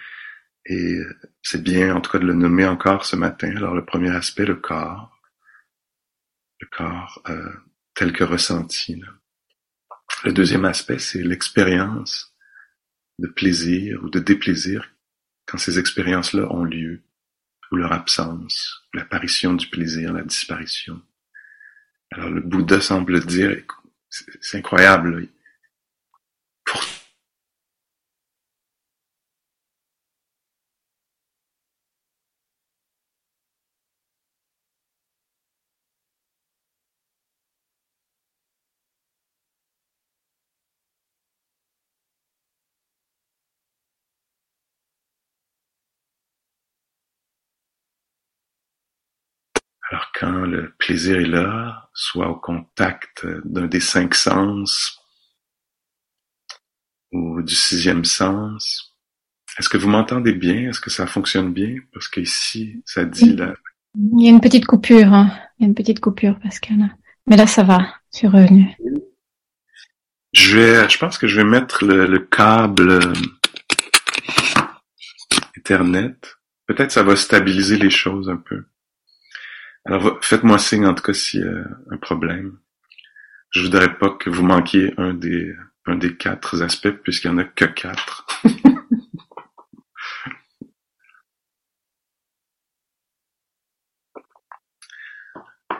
Et 0.67 0.99
c'est 1.43 1.63
bien, 1.63 1.97
en 1.97 2.01
tout 2.01 2.11
cas, 2.11 2.19
de 2.19 2.27
le 2.27 2.35
nommer 2.35 2.67
encore 2.67 3.07
ce 3.07 3.17
matin. 3.17 3.57
Alors, 3.57 3.75
le 3.75 3.85
premier 3.85 4.11
aspect, 4.11 4.45
le 4.45 4.57
corps. 4.57 5.19
Le 6.61 6.67
corps 6.67 7.23
euh, 7.29 7.53
tel 7.95 8.13
que 8.13 8.25
ressenti. 8.25 9.03
Le 10.25 10.33
deuxième 10.33 10.67
aspect, 10.67 10.99
c'est 10.99 11.23
l'expérience 11.23 12.35
de 13.19 13.29
plaisir 13.29 14.05
ou 14.05 14.11
de 14.11 14.19
déplaisir 14.21 14.91
quand 15.47 15.59
ces 15.59 15.79
expériences-là 15.79 16.53
ont 16.53 16.65
lieu, 16.65 17.03
ou 17.73 17.77
leur 17.77 17.93
absence, 17.93 18.87
l'apparition 18.93 19.55
du 19.55 19.67
plaisir, 19.69 20.13
la 20.13 20.23
disparition. 20.23 21.01
Alors, 22.11 22.29
le 22.29 22.43
Bouddha 22.43 22.81
semble 22.83 23.25
dire, 23.25 23.57
c'est 24.11 24.59
incroyable, 24.59 25.29
Alors 49.91 49.98
quand 50.15 50.41
le 50.41 50.75
plaisir 50.79 51.19
est 51.19 51.27
là, 51.27 51.89
soit 51.95 52.29
au 52.29 52.37
contact 52.37 53.27
d'un 53.45 53.67
des 53.67 53.81
cinq 53.81 54.15
sens 54.15 55.01
ou 57.13 57.43
du 57.43 57.55
sixième 57.55 58.05
sens, 58.05 58.97
est-ce 59.59 59.69
que 59.69 59.77
vous 59.77 59.89
m'entendez 59.89 60.33
bien? 60.33 60.71
Est-ce 60.71 60.81
que 60.81 60.91
ça 60.91 61.07
fonctionne 61.07 61.53
bien? 61.53 61.77
Parce 61.93 62.09
qu'ici, 62.09 62.83
ça 62.85 63.05
dit 63.05 63.35
là. 63.35 63.55
Il 63.95 64.25
y 64.25 64.29
a 64.29 64.31
une 64.31 64.41
petite 64.41 64.67
coupure, 64.67 65.13
hein. 65.13 65.33
Il 65.59 65.63
y 65.63 65.65
a 65.65 65.69
une 65.69 65.75
petite 65.75 66.01
coupure, 66.01 66.39
Pascal. 66.39 66.97
Mais 67.27 67.37
là, 67.37 67.47
ça 67.47 67.65
va. 67.65 67.95
Je 68.13 68.19
suis 68.19 68.29
revenu. 68.29 68.77
Je 70.33 70.57
vais, 70.57 70.89
je 70.89 70.99
pense 70.99 71.19
que 71.19 71.27
je 71.27 71.37
vais 71.37 71.45
mettre 71.45 71.85
le, 71.85 72.07
le 72.07 72.19
câble 72.21 72.91
euh, 72.91 73.13
Ethernet. 75.57 76.15
Peut-être 76.67 76.93
ça 76.93 77.03
va 77.03 77.17
stabiliser 77.17 77.79
les 77.79 77.91
choses 77.91 78.29
un 78.29 78.37
peu. 78.37 78.67
Alors, 79.89 80.23
faites-moi 80.23 80.59
signe 80.59 80.87
en 80.87 80.93
tout 80.93 81.03
cas 81.03 81.15
s'il 81.15 81.41
y 81.41 81.49
a 81.49 81.65
un 81.91 81.97
problème. 81.97 82.59
Je 83.49 83.63
voudrais 83.63 83.97
pas 83.97 84.11
que 84.11 84.29
vous 84.29 84.43
manquiez 84.43 84.93
un 84.99 85.15
des, 85.15 85.57
un 85.87 85.97
des 85.97 86.15
quatre 86.15 86.63
aspects 86.63 86.91
puisqu'il 86.91 87.29
y 87.29 87.31
en 87.31 87.39
a 87.39 87.45
que 87.45 87.65
quatre. 87.65 88.27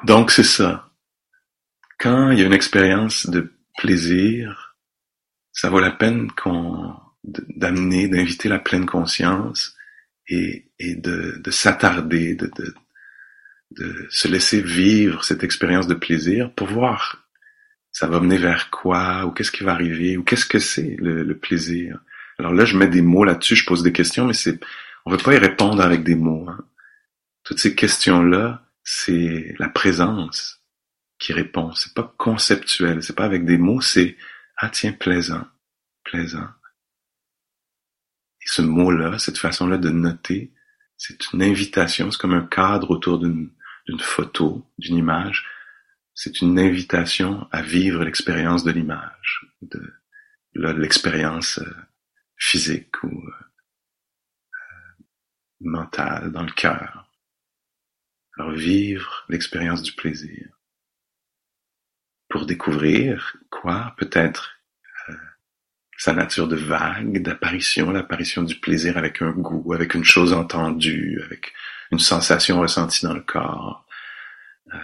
Donc, 0.05 0.31
c'est 0.31 0.43
ça. 0.43 0.91
Quand 1.99 2.31
il 2.31 2.39
y 2.39 2.43
a 2.43 2.47
une 2.47 2.55
expérience 2.55 3.29
de 3.29 3.53
plaisir, 3.77 4.79
ça 5.53 5.69
vaut 5.69 5.81
la 5.81 5.91
peine 5.91 6.33
qu'on, 6.33 6.95
d'amener, 7.25 8.09
d'inviter 8.09 8.49
la 8.49 8.59
pleine 8.59 8.87
conscience 8.87 9.77
et, 10.29 10.71
et 10.79 10.95
de, 10.95 11.43
de 11.45 11.51
s'attarder, 11.51 12.37
de, 12.37 12.47
de, 12.47 12.75
de 13.71 14.07
se 14.11 14.29
laisser 14.29 14.61
vivre 14.61 15.25
cette 15.25 15.45
expérience 15.45 15.87
de 15.87 15.95
plaisir 15.95 16.53
pour 16.55 16.69
voir 16.69 17.29
ça 17.99 18.07
va 18.07 18.21
mener 18.21 18.39
vers 18.39 18.71
quoi 18.71 19.25
ou 19.27 19.33
qu'est-ce 19.33 19.51
qui 19.51 19.65
va 19.65 19.73
arriver 19.73 20.17
ou 20.17 20.23
qu'est-ce 20.23 20.47
que 20.47 20.59
c'est 20.59 20.97
le, 21.01 21.37
plaisir. 21.37 21.99
Alors 22.39 22.53
là, 22.53 22.65
je 22.65 22.77
mets 22.77 22.87
des 22.87 23.03
mots 23.03 23.25
là-dessus, 23.25 23.57
je 23.57 23.67
pose 23.67 23.83
des 23.83 23.93
questions, 23.93 24.27
mais 24.27 24.35
c'est 24.35 24.61
on 25.05 25.11
veut 25.11 25.17
pas 25.17 25.35
y 25.35 25.39
répondre 25.39 25.83
avec 25.83 26.05
des 26.05 26.15
mots. 26.15 26.49
Hein. 26.49 26.65
Toutes 27.43 27.59
ces 27.59 27.75
questions-là, 27.75 28.67
c'est 28.85 29.55
la 29.59 29.69
présence 29.69 30.63
qui 31.19 31.33
répond. 31.33 31.73
C'est 31.73 31.95
pas 31.95 32.15
conceptuel, 32.19 33.03
c'est 33.03 33.17
pas 33.17 33.25
avec 33.25 33.45
des 33.45 33.59
mots, 33.59 33.81
c'est 33.81 34.17
ah 34.59 34.69
tiens 34.69 34.93
plaisant, 34.93 35.47
plaisant. 36.05 36.49
Et 38.43 38.47
ce 38.47 38.63
mot-là, 38.63 39.19
cette 39.19 39.39
façon-là 39.39 39.79
de 39.79 39.91
noter, 39.91 40.53
c'est 40.97 41.33
une 41.33 41.43
invitation, 41.43 42.11
c'est 42.11 42.21
comme 42.21 42.35
un 42.35 42.47
cadre 42.47 42.91
autour 42.91 43.19
d'une 43.19 43.51
d'une 43.89 44.01
photo, 44.01 44.67
d'une 44.79 44.97
image, 44.97 45.47
c'est 46.15 46.43
une 46.43 46.59
invitation 46.59 47.49
à 47.53 47.63
vivre 47.63 48.05
l'expérience 48.05 48.65
de 48.65 48.73
l'image, 48.73 49.47
de 49.63 49.81
l'expérience 50.55 51.59
euh, 51.59 51.75
physique 52.37 53.03
ou 53.03 53.09
euh, 53.09 53.33
mentale 55.61 56.33
dans 56.33 56.43
le 56.43 56.53
cœur. 56.53 57.11
Alors 58.37 58.53
vivre 58.53 59.25
l'expérience 59.29 59.83
du 59.83 59.93
plaisir. 59.93 60.49
Pour 62.29 62.45
découvrir 62.45 63.37
quoi 63.49 63.95
Peut-être 63.97 64.59
euh, 65.09 65.15
sa 65.97 66.13
nature 66.13 66.47
de 66.47 66.57
vague, 66.57 67.23
d'apparition, 67.23 67.91
l'apparition 67.91 68.43
du 68.43 68.57
plaisir 68.57 68.99
avec 68.99 69.23
un 69.23 69.31
goût, 69.31 69.73
avec 69.73 69.95
une 69.95 70.05
chose 70.05 70.33
entendue, 70.33 71.23
avec 71.25 71.55
une 71.91 71.99
sensation 71.99 72.61
ressentie 72.61 73.05
dans 73.05 73.15
le 73.15 73.23
corps, 73.23 73.87
euh, 74.75 74.79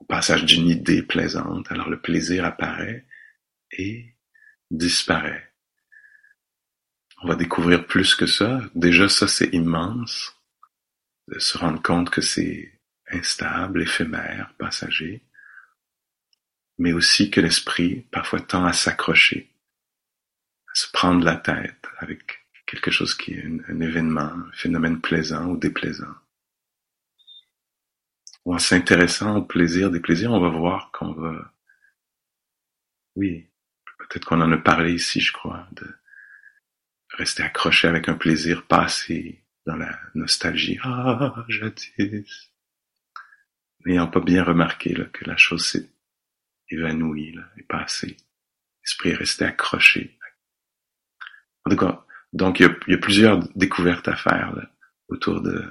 au 0.00 0.04
passage 0.04 0.44
d'une 0.44 0.68
idée 0.68 1.02
plaisante, 1.02 1.70
alors 1.70 1.88
le 1.88 2.00
plaisir 2.00 2.44
apparaît 2.44 3.06
et 3.72 4.14
disparaît. 4.70 5.52
On 7.22 7.28
va 7.28 7.36
découvrir 7.36 7.86
plus 7.86 8.14
que 8.14 8.26
ça. 8.26 8.60
Déjà, 8.74 9.08
ça, 9.08 9.28
c'est 9.28 9.48
immense, 9.54 10.36
de 11.28 11.38
se 11.38 11.56
rendre 11.56 11.80
compte 11.80 12.10
que 12.10 12.20
c'est 12.20 12.80
instable, 13.10 13.82
éphémère, 13.82 14.52
passager, 14.58 15.22
mais 16.78 16.92
aussi 16.92 17.30
que 17.30 17.40
l'esprit 17.40 18.06
parfois 18.10 18.40
tend 18.40 18.66
à 18.66 18.72
s'accrocher, 18.72 19.50
à 20.68 20.74
se 20.74 20.90
prendre 20.90 21.24
la 21.24 21.36
tête 21.36 21.86
avec 21.98 22.40
quelque 22.66 22.90
chose 22.90 23.14
qui 23.14 23.34
est 23.34 23.44
un 23.68 23.80
événement, 23.80 24.22
un 24.22 24.52
phénomène 24.52 25.00
plaisant 25.00 25.46
ou 25.46 25.56
déplaisant 25.56 26.14
en 28.52 28.58
s'intéressant 28.58 29.36
au 29.36 29.42
plaisir 29.42 29.90
des 29.90 30.00
plaisirs, 30.00 30.32
on 30.32 30.40
va 30.40 30.50
voir 30.50 30.90
qu'on 30.92 31.12
va, 31.12 31.52
oui, 33.16 33.46
peut-être 33.98 34.26
qu'on 34.26 34.40
en 34.40 34.52
a 34.52 34.58
parlé 34.58 34.92
ici, 34.92 35.20
je 35.20 35.32
crois, 35.32 35.66
de 35.72 35.86
rester 37.10 37.42
accroché 37.42 37.88
avec 37.88 38.08
un 38.08 38.14
plaisir 38.14 38.66
passé 38.66 39.44
dans 39.66 39.76
la 39.76 39.98
nostalgie. 40.14 40.78
Ah, 40.82 41.44
jadis. 41.48 42.52
N'ayant 43.84 44.08
pas 44.08 44.20
bien 44.20 44.42
remarqué 44.42 44.94
que 45.12 45.24
la 45.24 45.36
chose 45.36 45.66
s'est 45.66 45.88
évanouie 46.70 47.32
là, 47.32 47.44
passée. 47.68 48.16
L'esprit 48.82 49.10
est 49.10 49.16
resté 49.16 49.44
accroché. 49.44 50.18
En 51.64 51.70
tout 51.70 51.76
cas, 51.76 52.04
donc 52.32 52.60
il 52.60 52.68
y 52.88 52.94
a, 52.94 52.98
plusieurs 52.98 53.40
découvertes 53.56 54.08
à 54.08 54.16
faire 54.16 54.54
autour 55.08 55.40
de 55.40 55.64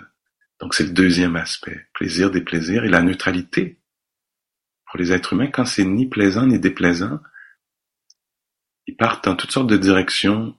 Donc 0.64 0.76
c'est 0.76 0.86
le 0.86 0.94
deuxième 0.94 1.36
aspect, 1.36 1.90
plaisir, 1.94 2.32
déplaisir 2.32 2.86
et 2.86 2.90
la 2.90 3.02
neutralité. 3.02 3.82
Pour 4.86 4.98
les 4.98 5.12
êtres 5.12 5.34
humains, 5.34 5.52
quand 5.52 5.66
c'est 5.66 5.84
ni 5.84 6.08
plaisant 6.08 6.48
ni 6.48 6.58
déplaisant, 6.58 7.20
ils 8.88 8.96
partent 8.96 9.26
dans 9.26 9.36
toutes 9.36 9.52
sortes 9.52 9.70
de 9.70 9.76
directions, 9.76 10.58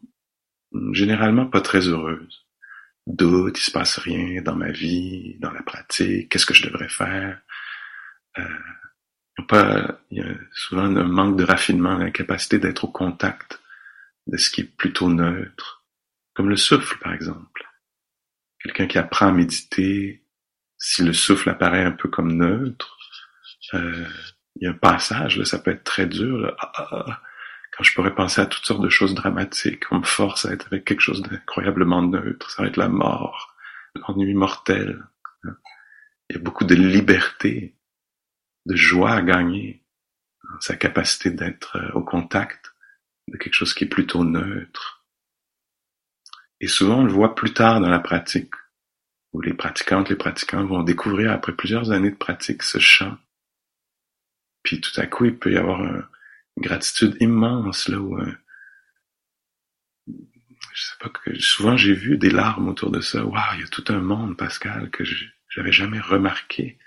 généralement 0.93 1.47
pas 1.47 1.63
très 1.63 1.89
heureuses. 1.89 2.47
Doute, 3.07 3.59
il 3.59 3.63
se 3.63 3.71
passe 3.71 3.97
rien 3.99 4.43
dans 4.43 4.57
ma 4.57 4.71
vie, 4.71 5.39
dans 5.39 5.53
la 5.53 5.63
pratique, 5.63 6.29
qu'est-ce 6.29 6.45
que 6.45 6.53
je 6.53 6.67
devrais 6.67 6.91
faire? 6.91 7.41
Euh, 8.37 9.43
pas, 9.49 10.03
il 10.11 10.19
y 10.19 10.21
a 10.21 10.35
souvent 10.53 10.85
un 10.85 11.05
manque 11.05 11.39
de 11.39 11.45
raffinement, 11.45 11.97
l'incapacité 11.97 12.59
d'être 12.59 12.85
au 12.85 12.89
contact 12.89 13.63
de 14.27 14.37
ce 14.37 14.51
qui 14.51 14.61
est 14.61 14.77
plutôt 14.77 15.09
neutre, 15.09 15.83
comme 16.35 16.51
le 16.51 16.57
souffle 16.57 16.99
par 16.99 17.15
exemple. 17.15 17.64
Quelqu'un 18.65 18.87
qui 18.87 18.99
apprend 18.99 19.29
à 19.29 19.33
méditer, 19.33 20.25
si 20.79 21.05
le 21.05 21.13
souffle 21.13 21.51
apparaît 21.51 21.85
un 21.85 21.93
peu 21.93 22.09
comme 22.09 22.33
neutre, 22.33 22.99
euh, 23.75 24.07
il 24.57 24.65
y 24.65 24.67
a 24.67 24.71
un 24.71 24.75
passage, 24.75 25.37
là, 25.37 25.45
ça 25.45 25.59
peut 25.59 25.71
être 25.71 25.85
très 25.85 26.07
dur. 26.07 26.39
Là. 26.39 26.55
Ah, 26.59 26.73
ah, 26.77 27.05
ah. 27.07 27.23
quand 27.77 27.85
je 27.85 27.95
pourrais 27.95 28.15
penser 28.15 28.41
à 28.41 28.47
toutes 28.47 28.65
sortes 28.65 28.83
de 28.83 28.89
choses 28.89 29.15
dramatiques, 29.15 29.85
on 29.91 29.99
me 29.99 30.05
force 30.05 30.47
à 30.47 30.53
être 30.53 30.67
avec 30.67 30.85
quelque 30.85 31.01
chose 31.01 31.23
d'incroyablement 31.23 32.03
neutre, 32.03 32.51
ça 32.51 32.63
va 32.63 32.69
être 32.69 32.77
la 32.77 32.89
mort, 32.89 33.55
l'ennui 33.95 34.35
mortel. 34.35 35.05
Il 36.31 36.37
y 36.37 36.39
a 36.39 36.43
beaucoup 36.43 36.65
de 36.65 36.75
liberté, 36.75 37.77
de 38.67 38.77
joie 38.77 39.13
à 39.13 39.23
gagner 39.23 39.85
sa 40.61 40.77
capacité 40.77 41.31
d'être 41.31 41.77
euh, 41.77 41.91
au 41.93 42.03
contact 42.03 42.75
de 43.29 43.37
quelque 43.37 43.55
chose 43.55 43.75
qui 43.75 43.85
est 43.85 43.89
plutôt 43.89 44.25
neutre. 44.25 44.94
Et 46.61 46.69
souvent, 46.69 47.01
on 47.01 47.05
le 47.05 47.13
voit 47.13 47.35
plus 47.35 47.53
tard 47.53 47.81
dans 47.81 47.89
la 47.89 47.99
pratique, 47.99 48.55
où 49.33 49.41
les 49.41 49.55
pratiquantes, 49.55 50.09
les 50.09 50.17
pratiquants 50.17 50.65
vont 50.65 50.83
découvrir 50.83 51.33
après 51.33 51.53
plusieurs 51.53 51.91
années 51.91 52.11
de 52.11 52.17
pratique 52.17 52.63
ce 52.63 52.79
champ 52.79 53.17
puis 54.65 54.81
tout 54.81 54.99
à 54.99 55.07
coup, 55.07 55.27
il 55.27 55.39
peut 55.39 55.53
y 55.53 55.57
avoir 55.57 55.81
une 55.85 56.05
gratitude 56.57 57.17
immense 57.21 57.89
là 57.89 58.01
où 58.01 58.19
euh, 58.19 58.33
je 60.09 60.83
sais 60.83 60.97
pas 60.99 61.11
que 61.11 61.39
souvent 61.39 61.77
j'ai 61.77 61.95
vu 61.95 62.17
des 62.17 62.31
larmes 62.31 62.69
autour 62.69 62.91
de 62.91 63.01
ça. 63.01 63.25
Waouh, 63.25 63.55
il 63.55 63.61
y 63.61 63.65
a 63.65 63.69
tout 63.69 63.85
un 63.89 64.01
monde, 64.01 64.37
Pascal, 64.37 64.91
que 64.91 65.05
j'avais 65.49 65.71
jamais 65.71 66.01
remarqué 66.01 66.79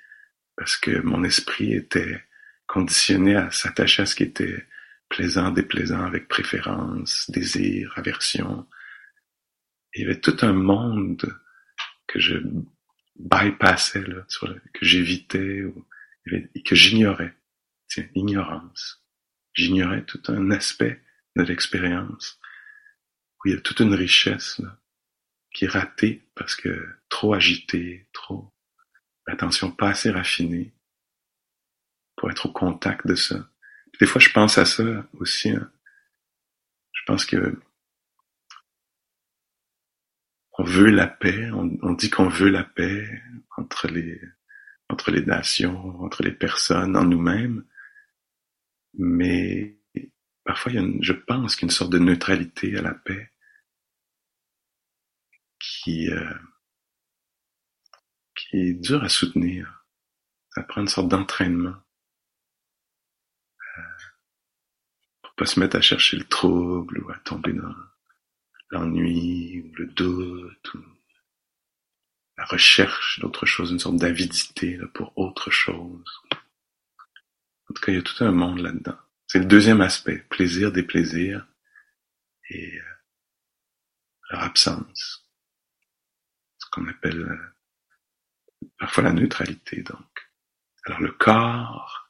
parce 0.57 0.75
que 0.75 0.99
mon 1.01 1.23
esprit 1.23 1.73
était 1.73 2.21
conditionné 2.65 3.35
à 3.35 3.51
s'attacher 3.51 4.01
à 4.01 4.05
ce 4.07 4.15
qui 4.15 4.23
était 4.23 4.65
plaisant, 5.07 5.51
déplaisant, 5.51 6.03
avec 6.03 6.27
préférence, 6.27 7.29
désir, 7.29 7.93
aversion. 7.95 8.67
Il 9.97 10.01
y 10.01 10.05
avait 10.05 10.19
tout 10.19 10.37
un 10.41 10.53
monde 10.53 11.39
que 12.07 12.19
je 12.19 12.37
bypassais, 13.17 14.03
là, 14.03 14.25
que 14.73 14.85
j'évitais 14.85 15.63
et 16.55 16.63
que 16.63 16.75
j'ignorais. 16.75 17.35
Tiens, 17.87 18.07
ignorance. 18.15 19.03
J'ignorais 19.53 20.03
tout 20.05 20.21
un 20.27 20.51
aspect 20.51 21.01
de 21.35 21.43
l'expérience 21.43 22.39
où 23.39 23.49
il 23.49 23.55
y 23.55 23.57
a 23.57 23.61
toute 23.61 23.79
une 23.79 23.93
richesse 23.93 24.59
là, 24.59 24.79
qui 25.53 25.65
est 25.65 25.69
ratée 25.69 26.27
parce 26.35 26.55
que 26.55 26.87
trop 27.09 27.33
agité, 27.33 28.07
trop 28.13 28.53
l'attention 29.25 29.71
pas 29.71 29.89
assez 29.89 30.11
raffinée 30.11 30.73
pour 32.15 32.31
être 32.31 32.47
au 32.47 32.51
contact 32.51 33.05
de 33.07 33.15
ça. 33.15 33.49
des 33.99 34.05
fois, 34.05 34.21
je 34.21 34.31
pense 34.31 34.57
à 34.57 34.65
ça 34.65 35.07
aussi. 35.19 35.49
Hein. 35.51 35.71
Je 36.93 37.01
pense 37.05 37.25
que 37.25 37.59
on 40.57 40.63
veut 40.63 40.89
la 40.89 41.07
paix, 41.07 41.49
on, 41.51 41.93
dit 41.93 42.09
qu'on 42.09 42.29
veut 42.29 42.49
la 42.49 42.63
paix 42.63 43.07
entre 43.55 43.87
les 43.87 44.19
entre 44.89 45.11
les 45.11 45.25
nations, 45.25 46.01
entre 46.01 46.23
les 46.23 46.31
personnes, 46.31 46.95
en 46.95 47.03
nous-mêmes, 47.03 47.65
mais 48.93 49.77
parfois, 50.43 50.71
il 50.71 50.75
y 50.75 50.77
a 50.77 50.81
une, 50.81 51.03
je 51.03 51.13
pense 51.13 51.55
qu'il 51.55 51.63
y 51.63 51.65
a 51.65 51.71
une 51.71 51.75
sorte 51.75 51.91
de 51.91 51.99
neutralité 51.99 52.77
à 52.77 52.81
la 52.81 52.93
paix 52.93 53.31
qui, 55.59 56.09
euh, 56.09 56.33
qui 58.35 58.57
est 58.57 58.73
dure 58.73 59.03
à 59.03 59.09
soutenir. 59.09 59.85
Ça 60.51 60.63
prend 60.63 60.81
une 60.81 60.87
sorte 60.87 61.09
d'entraînement. 61.09 61.75
Euh, 63.77 63.81
pour 65.21 65.35
pas 65.35 65.45
se 65.45 65.59
mettre 65.59 65.75
à 65.75 65.81
chercher 65.81 66.17
le 66.17 66.23
trouble 66.23 67.03
ou 67.03 67.11
à 67.11 67.19
tomber 67.19 67.53
dans 67.53 67.75
l'ennui 68.69 69.61
ou 69.61 69.75
le 69.75 69.85
doute 69.87 70.73
ou 70.73 70.83
la 72.37 72.45
recherche 72.45 73.19
d'autre 73.19 73.45
chose, 73.45 73.71
une 73.71 73.79
sorte 73.79 73.97
d'avidité 73.97 74.79
pour 74.93 75.17
autre 75.17 75.49
chose. 75.49 76.21
En 77.69 77.73
tout 77.73 77.81
cas, 77.81 77.91
il 77.91 77.95
y 77.95 77.97
a 77.97 78.03
tout 78.03 78.23
un 78.23 78.31
monde 78.31 78.59
là-dedans. 78.59 78.97
C'est 79.25 79.39
le 79.39 79.45
deuxième 79.45 79.81
aspect, 79.81 80.19
plaisir, 80.29 80.71
déplaisir 80.71 81.45
et 82.49 82.79
euh, 82.79 82.83
leur 84.29 84.43
absence. 84.43 85.27
Ce 86.59 86.69
qu'on 86.71 86.87
appelle 86.87 87.21
euh, 87.21 88.67
parfois 88.77 89.03
la 89.03 89.13
neutralité, 89.13 89.81
donc. 89.81 90.29
Alors 90.85 91.01
le 91.01 91.11
corps, 91.11 92.09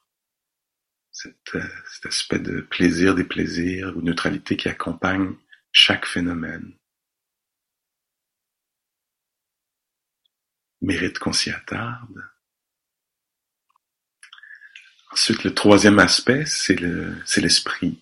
cet, 1.11 1.55
euh, 1.55 1.67
cet 1.91 2.05
aspect 2.05 2.39
de 2.39 2.61
plaisir, 2.61 3.15
déplaisir 3.15 3.97
ou 3.97 4.01
neutralité 4.01 4.55
qui 4.55 4.69
accompagne 4.69 5.35
chaque 5.77 6.07
phénomène, 6.07 6.73
mérite 10.81 11.19
qu'on 11.19 11.33
s'y 11.33 11.51
attarde. 11.51 12.23
Ensuite, 15.11 15.43
le 15.43 15.53
troisième 15.53 15.99
aspect, 15.99 16.47
c'est 16.47 16.79
le, 16.79 17.15
c'est 17.25 17.41
l'esprit. 17.41 17.99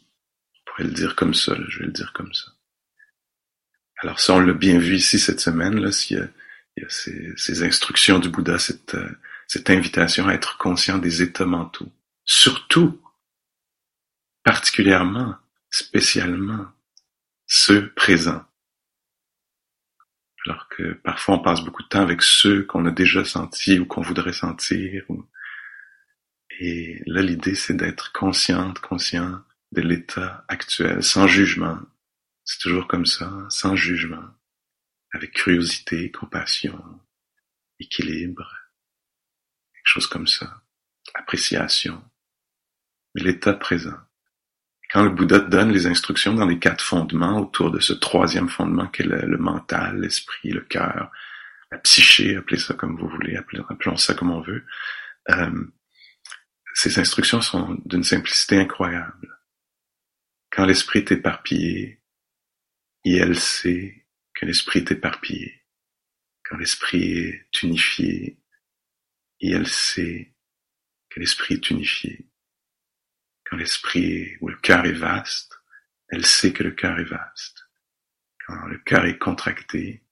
On 0.53 0.71
pourrait 0.71 0.83
le 0.85 0.93
dire 0.93 1.17
comme 1.17 1.33
ça, 1.33 1.53
je 1.67 1.79
vais 1.79 1.87
le 1.87 1.91
dire 1.91 2.13
comme 2.13 2.33
ça. 2.33 2.51
Alors, 3.97 4.21
ça, 4.21 4.35
on 4.35 4.39
l'a 4.39 4.53
bien 4.53 4.79
vu 4.79 4.95
ici 4.95 5.19
cette 5.19 5.41
semaine, 5.41 5.77
là, 5.77 5.89
il 6.09 6.17
y 6.77 6.83
a 6.85 6.89
ces, 6.89 7.33
ces, 7.35 7.63
instructions 7.63 8.19
du 8.19 8.29
Bouddha, 8.29 8.57
cette, 8.57 8.95
euh, 8.95 9.19
cette 9.47 9.69
invitation 9.69 10.29
à 10.29 10.33
être 10.33 10.57
conscient 10.57 10.97
des 10.97 11.21
états 11.21 11.45
mentaux. 11.45 11.91
Surtout, 12.23 13.01
particulièrement, 14.43 15.35
spécialement, 15.69 16.74
ceux 17.47 17.93
présents. 17.93 18.43
Alors 20.45 20.67
que 20.69 20.93
parfois 20.93 21.35
on 21.35 21.39
passe 21.39 21.61
beaucoup 21.61 21.83
de 21.83 21.87
temps 21.87 22.01
avec 22.01 22.21
ceux 22.21 22.63
qu'on 22.63 22.85
a 22.85 22.91
déjà 22.91 23.25
sentis 23.25 23.79
ou 23.79 23.85
qu'on 23.85 24.01
voudrait 24.01 24.33
sentir, 24.33 25.05
et 26.59 27.01
là, 27.05 27.21
l'idée, 27.21 27.55
c'est 27.55 27.75
d'être 27.75 28.13
consciente, 28.13 28.79
conscient 28.79 29.43
de 29.73 29.81
l'état 29.81 30.45
actuel, 30.47 31.03
sans 31.03 31.27
jugement. 31.27 31.79
C'est 32.45 32.59
toujours 32.59 32.87
comme 32.87 33.05
ça, 33.05 33.45
sans 33.49 33.75
jugement, 33.75 34.23
avec 35.11 35.33
curiosité, 35.33 36.11
compassion, 36.11 36.81
équilibre, 37.79 38.49
quelque 39.73 39.87
chose 39.87 40.07
comme 40.07 40.27
ça, 40.27 40.61
appréciation, 41.13 42.01
l'état 43.15 43.53
présent. 43.53 43.99
Quand 44.91 45.03
le 45.03 45.09
Bouddha 45.09 45.39
donne 45.39 45.71
les 45.71 45.87
instructions 45.87 46.33
dans 46.33 46.45
les 46.45 46.59
quatre 46.59 46.83
fondements 46.83 47.39
autour 47.39 47.71
de 47.71 47.79
ce 47.79 47.93
troisième 47.93 48.49
fondement 48.49 48.87
qu'est 48.87 49.03
le, 49.03 49.21
le 49.25 49.37
mental, 49.37 49.99
l'esprit, 49.99 50.51
le 50.51 50.61
cœur, 50.61 51.11
la 51.71 51.77
psyché, 51.79 52.35
appelez 52.37 52.59
ça 52.59 52.73
comme 52.73 52.97
vous 52.97 53.09
voulez, 53.09 53.35
appelons 53.35 53.97
ça 53.97 54.13
comme 54.13 54.31
on 54.31 54.41
veut, 54.41 54.63
euh, 55.29 55.65
ces 56.73 56.99
instructions 56.99 57.41
sont 57.41 57.81
d'une 57.85 58.03
simplicité 58.03 58.59
incroyable. 58.59 59.39
Quand 60.51 60.65
l'esprit 60.65 60.99
est 60.99 61.11
éparpillé, 61.11 62.01
elle 63.03 63.37
sait 63.37 64.05
que 64.33 64.45
l'esprit 64.45 64.79
est 64.79 64.91
éparpillé. 64.91 65.63
Quand 66.43 66.57
l'esprit 66.57 67.17
est 67.17 67.63
unifié, 67.63 68.39
elle 69.41 69.67
sait 69.67 70.33
que 71.09 71.19
l'esprit 71.19 71.55
est 71.55 71.69
unifié. 71.69 72.27
Quand 73.45 73.57
l'esprit 73.57 74.37
ou 74.41 74.49
le 74.49 74.57
cœur 74.57 74.85
est 74.85 74.91
vaste, 74.91 75.59
elle 76.09 76.25
sait 76.25 76.53
que 76.53 76.63
le 76.63 76.71
cœur 76.71 76.99
est 76.99 77.05
vaste. 77.05 77.69
Quand 78.45 78.65
le 78.67 78.77
cœur 78.79 79.05
est 79.05 79.17
contracté, 79.17 80.03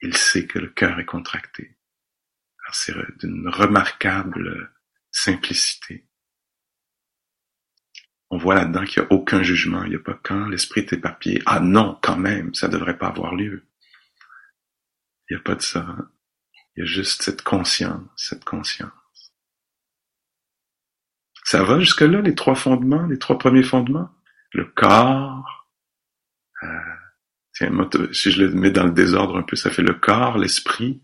il 0.00 0.16
sait 0.16 0.46
que 0.46 0.58
le 0.58 0.68
cœur 0.68 0.98
est 0.98 1.04
contracté. 1.04 1.76
C'est 2.72 2.94
d'une 3.18 3.48
remarquable 3.48 4.72
simplicité. 5.10 6.08
On 8.30 8.38
voit 8.38 8.54
là-dedans 8.54 8.84
qu'il 8.84 9.02
n'y 9.02 9.08
a 9.08 9.12
aucun 9.12 9.42
jugement. 9.42 9.84
Il 9.84 9.90
n'y 9.90 9.96
a 9.96 10.00
pas 10.00 10.18
quand 10.22 10.48
l'esprit 10.48 10.80
est 10.80 10.94
éparpillé. 10.94 11.42
Ah 11.44 11.60
non, 11.60 11.98
quand 12.02 12.16
même, 12.16 12.54
ça 12.54 12.68
ne 12.68 12.72
devrait 12.72 12.96
pas 12.96 13.08
avoir 13.08 13.34
lieu. 13.34 13.66
Il 15.28 15.36
n'y 15.36 15.40
a 15.40 15.42
pas 15.42 15.54
de 15.54 15.60
ça. 15.60 15.96
Il 16.74 16.80
y 16.80 16.82
a 16.82 16.86
juste 16.86 17.22
cette 17.22 17.42
conscience, 17.42 18.08
cette 18.16 18.44
conscience. 18.44 18.90
Ça 21.44 21.62
va 21.64 21.80
jusque-là, 21.80 22.20
les 22.20 22.34
trois 22.34 22.54
fondements, 22.54 23.06
les 23.06 23.18
trois 23.18 23.38
premiers 23.38 23.62
fondements? 23.62 24.10
Le 24.52 24.64
corps, 24.64 25.68
euh, 26.62 26.66
tiens, 27.54 27.70
si 28.12 28.30
je 28.30 28.44
le 28.44 28.52
mets 28.52 28.70
dans 28.70 28.84
le 28.84 28.92
désordre 28.92 29.36
un 29.36 29.42
peu, 29.42 29.56
ça 29.56 29.70
fait 29.70 29.82
le 29.82 29.94
corps, 29.94 30.38
l'esprit, 30.38 31.00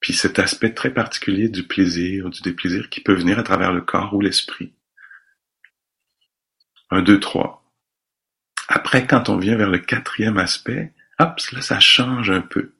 puis 0.00 0.12
cet 0.12 0.38
aspect 0.38 0.74
très 0.74 0.92
particulier 0.92 1.48
du 1.48 1.62
plaisir, 1.62 2.28
du 2.28 2.42
déplaisir 2.42 2.90
qui 2.90 3.00
peut 3.00 3.14
venir 3.14 3.38
à 3.38 3.42
travers 3.42 3.72
le 3.72 3.80
corps 3.80 4.12
ou 4.14 4.20
l'esprit. 4.20 4.74
Un, 6.90 7.02
deux, 7.02 7.18
trois. 7.18 7.64
Après, 8.68 9.06
quand 9.06 9.28
on 9.28 9.38
vient 9.38 9.56
vers 9.56 9.70
le 9.70 9.78
quatrième 9.78 10.36
aspect, 10.36 10.92
hop, 11.18 11.38
là, 11.52 11.62
ça 11.62 11.80
change 11.80 12.30
un 12.30 12.40
peu. 12.40 12.74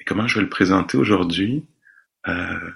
Et 0.00 0.04
comment 0.04 0.26
je 0.26 0.36
vais 0.36 0.42
le 0.42 0.48
présenter 0.48 0.98
aujourd'hui? 0.98 1.66
Euh, 2.26 2.70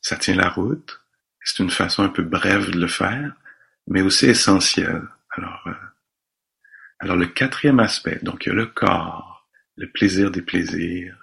ça 0.00 0.16
tient 0.16 0.34
la 0.34 0.48
route. 0.48 1.00
C'est 1.42 1.62
une 1.62 1.70
façon 1.70 2.02
un 2.02 2.08
peu 2.08 2.22
brève 2.22 2.70
de 2.70 2.78
le 2.78 2.88
faire, 2.88 3.32
mais 3.86 4.02
aussi 4.02 4.26
essentielle. 4.26 5.02
Alors, 5.36 5.62
euh, 5.66 5.72
alors 7.00 7.16
le 7.16 7.26
quatrième 7.26 7.80
aspect, 7.80 8.18
donc 8.22 8.44
il 8.44 8.50
y 8.50 8.52
a 8.52 8.54
le 8.54 8.66
corps, 8.66 9.48
le 9.76 9.90
plaisir 9.90 10.30
des 10.30 10.42
plaisirs, 10.42 11.16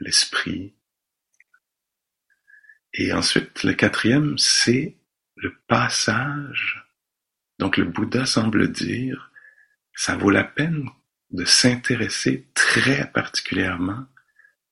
l'esprit, 0.00 0.74
et 2.94 3.12
ensuite, 3.12 3.62
le 3.62 3.72
quatrième, 3.72 4.36
c'est 4.36 4.96
le 5.36 5.54
passage. 5.66 6.86
Donc 7.58 7.76
le 7.76 7.84
Bouddha 7.84 8.26
semble 8.26 8.70
dire, 8.70 9.30
ça 9.94 10.16
vaut 10.16 10.30
la 10.30 10.44
peine 10.44 10.88
de 11.30 11.44
s'intéresser 11.44 12.48
très 12.54 13.10
particulièrement 13.10 14.04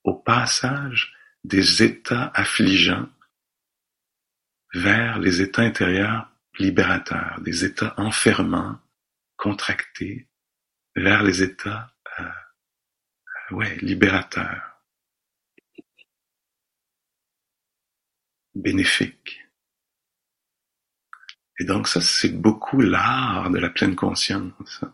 au 0.05 0.15
passage 0.15 1.15
des 1.45 1.83
états 1.83 2.31
affligeants 2.35 3.09
vers 4.75 5.19
les 5.19 5.41
états 5.41 5.63
intérieurs 5.63 6.31
libérateurs, 6.59 7.41
des 7.41 7.65
états 7.65 7.95
enfermants, 7.97 8.79
contractés, 9.37 10.29
vers 10.97 11.23
les 11.23 11.43
états 11.43 11.95
euh, 12.19 12.25
ouais, 13.53 13.77
libérateurs. 13.77 14.71
bénéfique. 18.55 19.47
Et 21.59 21.65
donc 21.65 21.89
ça, 21.89 22.01
c'est 22.01 22.33
beaucoup 22.33 22.81
l'art 22.81 23.51
de 23.51 23.59
la 23.59 23.71
pleine 23.71 23.95
conscience. 23.95 24.85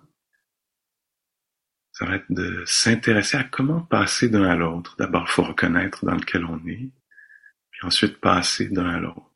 Ça 1.93 2.05
va 2.05 2.17
être 2.17 2.31
de 2.31 2.65
s'intéresser 2.67 3.37
à 3.37 3.45
comment 3.45 3.81
passer 3.81 4.29
d'un 4.29 4.45
à 4.45 4.57
l'autre. 4.57 4.97
D'abord, 4.99 5.25
il 5.29 5.33
faut 5.33 5.45
reconnaître 5.45 6.05
dans 6.05 6.15
lequel 6.15 6.45
on 6.45 6.59
est, 6.67 6.91
puis 7.71 7.81
ensuite 7.83 8.21
passer 8.21 8.69
d'un 8.69 8.89
à 8.89 8.99
l'autre. 8.99 9.36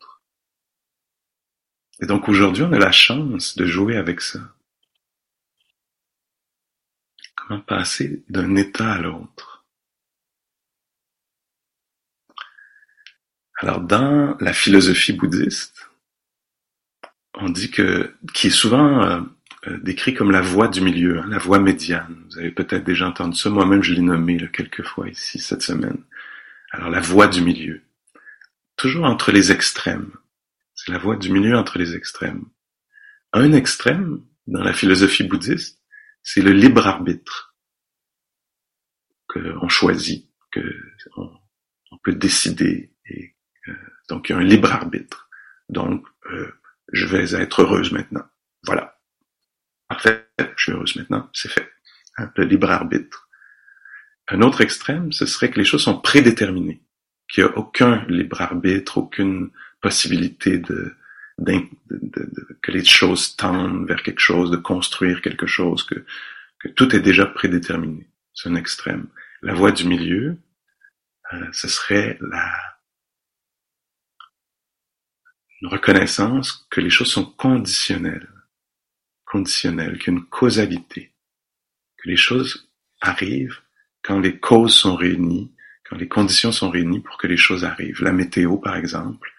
Et 2.01 2.07
donc 2.07 2.29
aujourd'hui, 2.29 2.63
on 2.63 2.73
a 2.73 2.79
la 2.79 2.93
chance 2.93 3.57
de 3.57 3.67
jouer 3.67 3.97
avec 3.97 4.21
ça. 4.21 4.41
Comment 7.37 7.61
passer 7.61 8.23
d'un 8.29 8.57
état 8.57 8.93
à 8.93 8.99
l'autre? 8.99 9.65
Alors, 13.59 13.81
dans 13.81 14.39
la 14.41 14.55
philosophie 14.55 15.13
bouddhiste, 15.13 15.91
on 17.35 17.51
dit 17.51 17.71
que, 17.71 18.15
qui 18.33 18.47
est 18.47 18.51
souvent 18.51 19.03
euh, 19.03 19.21
euh, 19.67 19.79
décrit 19.83 20.15
comme 20.15 20.31
la 20.31 20.41
voie 20.41 20.69
du 20.69 20.81
milieu, 20.81 21.19
hein, 21.19 21.27
la 21.29 21.37
voie 21.37 21.59
médiane. 21.59 22.25
Vous 22.31 22.39
avez 22.39 22.51
peut-être 22.51 22.85
déjà 22.85 23.07
entendu 23.07 23.37
ça. 23.37 23.51
Moi-même, 23.51 23.83
je 23.83 23.93
l'ai 23.93 24.01
nommé 24.01 24.39
là, 24.39 24.47
quelques 24.49 24.83
fois 24.83 25.09
ici 25.09 25.39
cette 25.39 25.61
semaine. 25.61 25.99
Alors, 26.71 26.89
la 26.89 27.01
voie 27.01 27.27
du 27.27 27.43
milieu. 27.43 27.83
Toujours 28.77 29.05
entre 29.05 29.31
les 29.31 29.53
extrêmes. 29.53 30.11
C'est 30.83 30.93
la 30.93 30.99
voie 30.99 31.17
du 31.17 31.31
milieu 31.31 31.57
entre 31.57 31.79
les 31.79 31.95
extrêmes. 31.95 32.47
Un 33.33 33.53
extrême, 33.53 34.25
dans 34.47 34.63
la 34.63 34.73
philosophie 34.73 35.25
bouddhiste, 35.25 35.79
c'est 36.23 36.41
le 36.41 36.53
libre 36.53 36.87
arbitre. 36.87 37.55
Qu'on 39.29 39.69
choisit, 39.69 40.31
que 40.51 40.61
on 41.17 41.99
peut 42.03 42.15
décider 42.15 42.93
et 43.05 43.37
donc, 44.09 44.29
il 44.29 44.33
y 44.33 44.35
a 44.35 44.39
un 44.39 44.45
libre 44.45 44.73
arbitre. 44.73 45.29
Donc, 45.69 46.05
euh, 46.33 46.51
je 46.93 47.07
vais 47.07 47.41
être 47.41 47.63
heureuse 47.63 47.93
maintenant. 47.93 48.25
Voilà. 48.65 48.99
Parfait, 49.89 50.29
je 50.39 50.63
suis 50.63 50.73
heureuse 50.73 50.97
maintenant, 50.97 51.31
c'est 51.33 51.51
fait. 51.51 51.71
Le 52.37 52.45
libre 52.45 52.71
arbitre. 52.71 53.29
Un 54.29 54.43
autre 54.43 54.63
extrême, 54.63 55.13
ce 55.13 55.27
serait 55.27 55.51
que 55.51 55.59
les 55.59 55.65
choses 55.65 55.85
sont 55.85 56.01
prédéterminées, 56.01 56.83
qu'il 57.29 57.45
n'y 57.45 57.51
a 57.51 57.57
aucun 57.57 58.05
libre 58.07 58.41
arbitre, 58.41 58.99
aucune 58.99 59.53
possibilité 59.81 60.59
de, 60.59 60.95
que 62.63 62.71
les 62.71 62.85
choses 62.85 63.37
tendent 63.37 63.87
vers 63.87 64.03
quelque 64.03 64.21
chose, 64.21 64.51
de 64.51 64.57
construire 64.57 65.23
quelque 65.23 65.47
chose, 65.47 65.85
que, 65.85 66.05
que 66.59 66.69
tout 66.69 66.95
est 66.95 67.01
déjà 67.01 67.27
prédéterminé. 67.27 68.07
C'est 68.35 68.49
un 68.49 68.57
extrême. 68.57 69.09
La 69.43 69.55
voie 69.55 69.73
du 69.73 69.85
milieu, 69.85 70.37
euh, 71.33 71.47
ce 71.53 71.69
serait 71.69 72.19
la, 72.21 72.53
une 75.61 75.69
reconnaissance 75.69 76.67
que 76.71 76.81
les 76.81 76.91
choses 76.91 77.11
sont 77.11 77.25
conditionnelles, 77.25 78.29
conditionnelles, 79.25 79.99
qu'il 79.99 80.13
y 80.13 80.17
a 80.17 80.19
une 80.19 80.27
causalité, 80.27 81.13
que 81.99 82.09
les 82.09 82.17
choses 82.17 82.71
arrivent 83.01 83.61
quand 84.03 84.19
les 84.19 84.39
causes 84.39 84.75
sont 84.75 84.97
réunies, 84.97 85.53
quand 85.89 85.97
les 85.97 86.09
conditions 86.09 86.53
sont 86.53 86.71
réunies 86.71 87.01
pour 87.01 87.19
que 87.19 87.27
les 87.27 87.37
choses 87.37 87.65
arrivent. 87.65 88.03
La 88.03 88.13
météo, 88.13 88.57
par 88.57 88.77
exemple, 88.77 89.31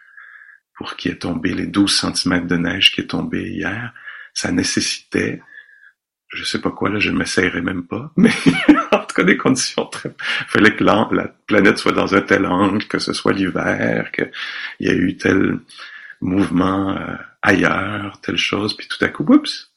pour 0.82 0.96
qu'il 0.96 1.12
ait 1.12 1.16
tombé 1.16 1.54
les 1.54 1.68
12 1.68 2.12
cm 2.16 2.48
de 2.48 2.58
neige 2.58 2.92
qui 2.92 3.02
est 3.02 3.12
tombé 3.12 3.52
hier, 3.52 3.94
ça 4.34 4.52
nécessitait, 4.52 5.40
je 6.30 6.44
sais 6.44 6.60
pas 6.60 6.72
quoi, 6.72 6.90
là, 6.90 6.98
je 6.98 7.12
ne 7.12 7.20
m'essayerai 7.20 7.62
même 7.62 7.86
pas, 7.86 8.12
mais 8.18 8.32
en 8.92 9.06
tout 9.06 9.14
cas 9.16 9.24
des 9.24 9.38
conditions 9.38 9.86
très... 9.86 10.10
Il 10.10 10.48
fallait 10.48 10.76
que 10.76 10.84
la, 10.84 11.08
la 11.12 11.28
planète 11.28 11.78
soit 11.78 11.92
dans 11.92 12.16
un 12.16 12.22
tel 12.22 12.48
angle, 12.48 12.88
que 12.88 12.98
ce 12.98 13.14
soit 13.14 13.34
l'hiver, 13.34 14.12
qu'il 14.12 14.32
y 14.80 14.88
ait 14.88 14.96
eu 14.96 15.18
tel 15.18 15.60
mouvement 16.20 16.98
euh, 16.98 17.16
ailleurs, 17.44 18.20
telle 18.22 18.38
chose, 18.38 18.76
puis 18.76 18.88
tout 18.88 19.06
à 19.06 19.10
coup, 19.10 19.24
oups, 19.32 19.72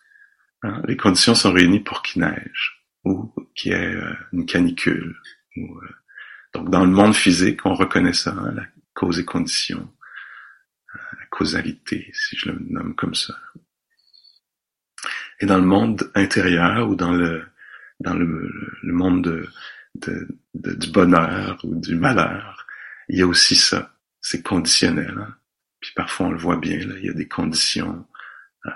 hein, 0.62 0.80
les 0.88 0.96
conditions 0.96 1.34
sont 1.34 1.52
réunies 1.52 1.80
pour 1.80 2.00
qu'il 2.00 2.22
neige 2.22 2.82
ou 3.04 3.30
qu'il 3.54 3.72
y 3.72 3.74
ait 3.74 3.94
euh, 3.94 4.14
une 4.32 4.46
canicule. 4.46 5.16
Ou, 5.58 5.78
euh, 5.80 5.88
donc 6.54 6.70
dans 6.70 6.86
le 6.86 6.90
monde 6.90 7.14
physique, 7.14 7.66
on 7.66 7.74
reconnaît 7.74 8.14
ça, 8.14 8.30
hein, 8.30 8.52
la 8.56 8.62
cause 8.94 9.18
et 9.18 9.26
condition, 9.26 9.90
causalité, 11.36 12.10
si 12.12 12.36
je 12.36 12.50
le 12.50 12.60
nomme 12.70 12.94
comme 12.94 13.14
ça. 13.14 13.34
Et 15.40 15.46
dans 15.46 15.58
le 15.58 15.66
monde 15.66 16.10
intérieur 16.14 16.88
ou 16.88 16.94
dans 16.94 17.12
le 17.12 17.44
dans 18.00 18.14
le, 18.14 18.50
le 18.82 18.92
monde 18.92 19.24
de, 19.24 19.48
de, 19.96 20.28
de, 20.54 20.74
du 20.74 20.90
bonheur 20.90 21.58
ou 21.64 21.74
du 21.80 21.96
malheur, 21.96 22.66
il 23.08 23.18
y 23.18 23.22
a 23.22 23.26
aussi 23.26 23.56
ça. 23.56 23.80
C'est 24.20 24.42
conditionnel. 24.42 25.14
Hein. 25.18 25.34
Puis 25.80 25.92
parfois 25.94 26.26
on 26.26 26.32
le 26.32 26.38
voit 26.38 26.56
bien, 26.56 26.78
là, 26.78 26.94
il 26.98 27.06
y 27.06 27.10
a 27.10 27.14
des 27.22 27.28
conditions 27.28 28.06
euh, 28.66 28.70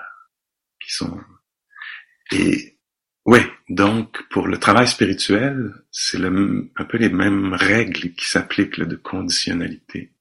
qui 0.81 0.93
sont... 0.93 1.19
Et 2.31 2.77
oui, 3.25 3.39
donc 3.69 4.27
pour 4.29 4.47
le 4.47 4.57
travail 4.57 4.87
spirituel, 4.87 5.73
c'est 5.91 6.23
un 6.23 6.85
peu 6.89 6.97
les 6.97 7.09
mêmes 7.09 7.53
règles 7.53 8.13
qui 8.13 8.27
s'appliquent 8.27 8.81
de 8.81 8.95
conditionnalité. 8.95 10.11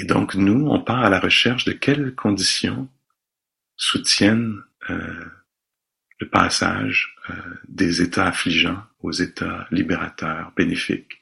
Et 0.00 0.04
donc 0.04 0.34
nous, 0.34 0.66
on 0.68 0.80
part 0.80 1.04
à 1.04 1.10
la 1.10 1.20
recherche 1.20 1.66
de 1.66 1.72
quelles 1.72 2.14
conditions 2.14 2.88
soutiennent 3.76 4.62
euh, 4.88 5.24
le 6.20 6.28
passage 6.30 7.14
euh, 7.28 7.34
des 7.68 8.00
états 8.00 8.28
affligeants 8.28 8.82
aux 9.00 9.12
états 9.12 9.66
libérateurs, 9.70 10.52
bénéfiques. 10.56 11.20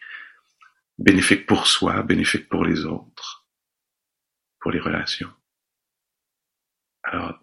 Bénéfiques 0.97 1.47
pour 1.47 1.67
soi, 1.67 2.05
bénéfiques 2.05 2.49
pour 2.49 2.64
les 2.64 2.85
autres 2.85 3.47
pour 4.61 4.71
les 4.71 4.81
relations. 4.81 5.31
Alors, 7.03 7.43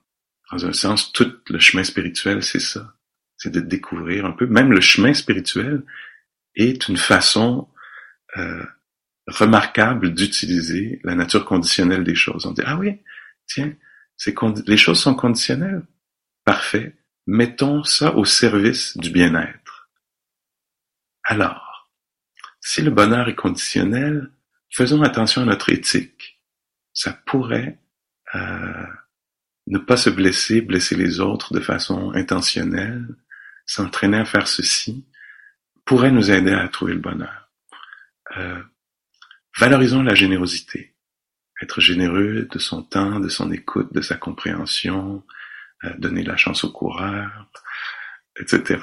dans 0.52 0.66
un 0.66 0.74
sens, 0.74 1.12
tout 1.12 1.34
le 1.50 1.60
chemin 1.60 1.84
spirituel, 1.84 2.44
c'est 2.44 2.60
ça. 2.60 2.96
C'est 3.38 3.52
de 3.52 3.60
découvrir 3.60 4.26
un 4.26 4.32
peu. 4.32 4.46
Même 4.46 4.72
le 4.72 4.82
chemin 4.82 5.14
spirituel 5.14 5.84
est 6.56 6.88
une 6.88 6.98
façon 6.98 7.68
euh, 8.38 8.66
remarquable 9.28 10.14
d'utiliser 10.14 11.00
la 11.04 11.16
nature 11.16 11.46
conditionnelle 11.46 12.04
des 12.04 12.16
choses. 12.16 12.46
On 12.46 12.52
dit, 12.52 12.62
ah 12.66 12.78
oui, 12.78 13.02
tiens, 13.48 13.74
les 14.68 14.78
choses 14.78 15.00
sont 15.00 15.16
conditionnelles. 15.16 15.84
Parfait. 16.44 16.96
Mettons 17.28 17.84
ça 17.84 18.16
au 18.16 18.26
service 18.26 18.98
du 18.98 19.10
bien-être. 19.10 19.90
Alors, 21.24 21.90
si 22.62 22.82
le 22.82 22.92
bonheur 22.92 23.28
est 23.28 23.36
conditionnel, 23.36 24.32
faisons 24.70 25.02
attention 25.02 25.42
à 25.42 25.46
notre 25.46 25.72
éthique 25.72 26.36
ça 26.96 27.12
pourrait 27.26 27.78
euh, 28.34 28.88
ne 29.68 29.78
pas 29.78 29.98
se 29.98 30.10
blesser, 30.10 30.62
blesser 30.62 30.96
les 30.96 31.20
autres 31.20 31.54
de 31.54 31.60
façon 31.60 32.12
intentionnelle, 32.14 33.06
s'entraîner 33.68 34.18
à 34.18 34.26
faire 34.26 34.48
ceci, 34.48 35.06
pourrait 35.84 36.12
nous 36.12 36.32
aider 36.32 36.54
à 36.54 36.68
trouver 36.70 36.94
le 36.94 37.00
bonheur. 37.00 37.52
Euh, 38.38 38.64
valorisons 39.58 40.04
la 40.04 40.16
générosité. 40.16 40.94
Être 41.62 41.82
généreux 41.82 42.48
de 42.52 42.60
son 42.60 42.84
temps, 42.84 43.20
de 43.20 43.30
son 43.30 43.52
écoute, 43.52 43.94
de 43.94 44.02
sa 44.02 44.16
compréhension, 44.16 45.24
euh, 45.84 45.94
donner 45.98 46.24
la 46.24 46.38
chance 46.38 46.64
au 46.64 46.72
coureur, 46.72 47.48
etc. 48.40 48.82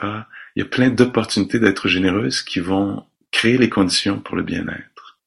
Il 0.55 0.61
y 0.61 0.63
a 0.63 0.69
plein 0.69 0.91
d'opportunités 0.91 1.59
d'être 1.59 1.89
généreuse 1.89 2.43
qui 2.43 2.61
vont 2.61 3.07
créer 3.31 3.59
les 3.59 3.71
conditions 3.71 4.21
pour 4.21 4.37
le 4.37 4.43
bien-être. 4.43 5.19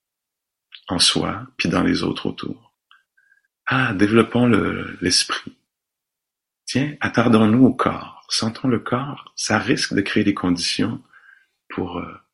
en 0.88 1.00
soi, 1.00 1.48
puis 1.58 1.68
dans 1.68 1.82
les 1.82 2.04
autres 2.04 2.28
autour. 2.28 2.72
Ah, 3.66 3.94
développons 3.96 4.46
l'esprit. 5.02 5.58
Tiens, 6.66 6.96
attardons-nous 7.00 7.66
au 7.66 7.74
corps. 7.74 8.24
Sentons 8.30 8.68
le 8.68 8.78
corps. 8.78 9.34
Ça 9.36 9.58
risque 9.58 9.96
de 9.96 10.02
créer 10.02 10.24
des 10.24 10.36
conditions 10.36 11.02
pour, 11.70 11.98
euh, 11.98 12.25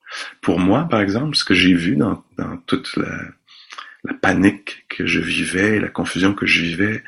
pour 0.42 0.60
moi, 0.60 0.88
par 0.90 1.02
exemple, 1.02 1.36
ce 1.36 1.44
que 1.44 1.54
j'ai 1.54 1.74
vu 1.74 1.96
dans, 1.96 2.24
dans 2.38 2.58
toute 2.58 2.96
la, 2.98 3.22
la 4.04 4.14
panique 4.14 4.86
que 4.90 5.06
je 5.06 5.20
vivais, 5.20 5.80
la 5.80 5.90
confusion 5.90 6.34
que 6.34 6.46
je 6.46 6.62
vivais 6.62 7.04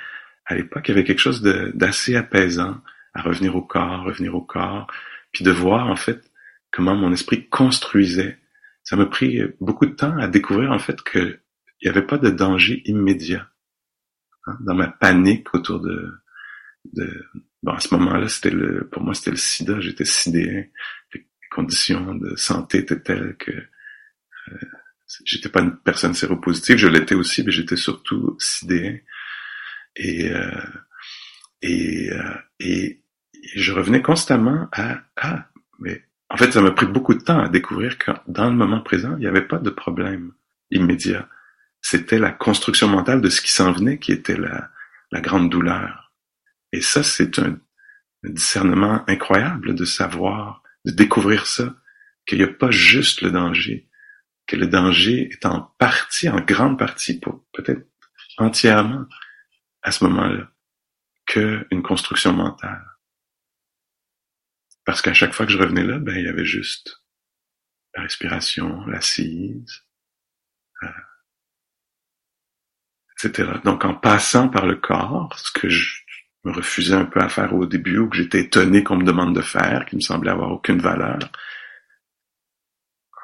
à 0.46 0.56
l'époque, 0.56 0.88
il 0.88 0.92
y 0.92 0.94
avait 0.94 1.04
quelque 1.04 1.20
chose 1.20 1.42
d'assez 1.42 2.16
apaisant 2.16 2.82
à 3.14 3.22
revenir 3.22 3.56
au 3.56 3.62
corps, 3.62 4.04
revenir 4.04 4.36
au 4.36 4.42
corps, 4.42 4.88
puis 5.32 5.44
de 5.44 5.52
voir 5.52 5.88
en 5.88 5.96
fait 5.96 6.22
comment 6.72 6.96
mon 6.96 7.12
esprit 7.14 7.48
construisait. 7.48 8.40
Ça 8.84 8.96
m'a 8.96 9.06
pris 9.06 9.42
beaucoup 9.62 9.86
de 9.86 9.94
temps 9.94 10.18
à 10.18 10.28
découvrir 10.28 10.72
en 10.72 10.80
fait 10.80 11.02
qu'il 11.04 11.40
n'y 11.84 11.90
avait 11.90 12.06
pas 12.06 12.18
de 12.18 12.30
danger 12.30 12.82
immédiat. 12.86 13.48
Hein, 14.46 14.58
dans 14.60 14.76
ma 14.76 14.88
panique 14.88 15.54
autour 15.54 15.80
de, 15.80 16.12
de 16.92 17.26
bon 17.62 17.72
à 17.72 17.80
ce 17.80 17.96
moment-là 17.96 18.28
c'était 18.28 18.50
le 18.50 18.90
pour 18.90 19.02
moi 19.02 19.14
c'était 19.14 19.32
le 19.32 19.38
sida 19.38 19.80
j'étais 19.80 20.04
sidéen 20.04 20.66
conditions 21.54 22.16
de 22.16 22.36
santé 22.36 22.80
étaient 22.80 23.00
telles 23.00 23.36
que 23.38 23.52
euh, 23.52 24.58
j'étais 25.24 25.50
pas 25.50 25.62
une 25.62 25.78
personne 25.78 26.14
séropositive. 26.14 26.78
Je 26.78 26.88
l'étais 26.88 27.16
aussi 27.16 27.44
mais 27.44 27.52
j'étais 27.52 27.76
surtout 27.76 28.36
sidéen 28.40 28.98
et 29.96 30.32
euh, 30.32 30.62
et, 31.62 32.12
euh, 32.12 32.36
et 32.60 33.02
je 33.56 33.72
revenais 33.72 34.02
constamment 34.02 34.68
à 34.72 35.02
ah 35.18 35.48
mais 35.80 36.04
en 36.30 36.38
fait 36.38 36.52
ça 36.52 36.62
m'a 36.62 36.72
pris 36.72 36.88
beaucoup 36.88 37.14
de 37.14 37.24
temps 37.24 37.40
à 37.40 37.50
découvrir 37.50 37.98
que 37.98 38.12
dans 38.28 38.50
le 38.50 38.56
moment 38.56 38.82
présent 38.82 39.16
il 39.18 39.20
n'y 39.20 39.28
avait 39.28 39.48
pas 39.48 39.60
de 39.60 39.70
problème 39.70 40.34
immédiat. 40.72 41.30
C'était 41.82 42.20
la 42.20 42.32
construction 42.32 42.88
mentale 42.88 43.22
de 43.22 43.30
ce 43.30 43.42
qui 43.42 43.52
s'en 43.52 43.72
venait 43.72 44.00
qui 44.00 44.12
était 44.12 44.38
la 44.38 44.70
la 45.12 45.22
grande 45.22 45.50
douleur. 45.52 46.12
Et 46.72 46.82
ça 46.82 47.04
c'est 47.04 47.38
un, 47.38 47.60
un 48.24 48.30
discernement 48.30 49.04
incroyable 49.08 49.76
de 49.76 49.86
savoir 49.86 50.63
de 50.86 50.92
découvrir 50.92 51.48
ça 51.48 51.76
qu'il 52.26 52.38
n'y 52.40 52.44
a 52.44 52.48
pas 52.48 52.72
juste 52.72 53.22
le 53.22 53.32
danger 53.32 53.90
que 54.48 54.56
le 54.56 54.68
danger 54.68 55.30
est 55.32 55.46
en 55.46 55.62
partie 55.62 56.30
en 56.30 56.42
grande 56.42 56.78
partie 56.78 57.20
peut-être 57.54 57.88
entièrement 58.38 59.06
à 59.82 59.92
ce 59.92 60.04
moment-là 60.06 60.52
qu'une 61.26 61.84
construction 61.84 62.34
mentale. 62.34 62.86
Parce 64.86 65.02
qu'à 65.02 65.14
chaque 65.14 65.34
fois 65.34 65.46
que 65.46 65.52
je 65.52 65.58
revenais 65.58 65.84
là, 65.84 65.98
ben, 66.00 66.18
il 66.18 66.26
y 66.26 66.28
avait 66.28 66.46
juste 66.46 67.04
la 67.96 68.04
respiration, 68.04 68.86
l'assise, 68.86 69.86
euh, 70.84 70.88
etc. 73.14 73.54
Donc, 73.64 73.86
en 73.86 73.94
passant 73.94 74.50
par 74.50 74.66
le 74.66 74.76
corps, 74.76 75.38
ce 75.40 75.52
que 75.52 75.70
je 75.70 76.03
me 76.44 76.52
refusais 76.52 76.96
un 76.96 77.06
peu 77.06 77.20
à 77.22 77.30
faire 77.30 77.54
au 77.54 77.66
début, 77.66 77.98
ou 77.98 78.10
que 78.10 78.18
j'étais 78.18 78.42
étonné 78.42 78.84
qu'on 78.84 78.98
me 78.98 79.06
demande 79.06 79.36
de 79.36 79.42
faire, 79.42 79.86
qui 79.86 79.96
me 79.96 80.02
semblait 80.02 80.32
avoir 80.32 80.52
aucune 80.52 80.80
valeur, 80.80 81.20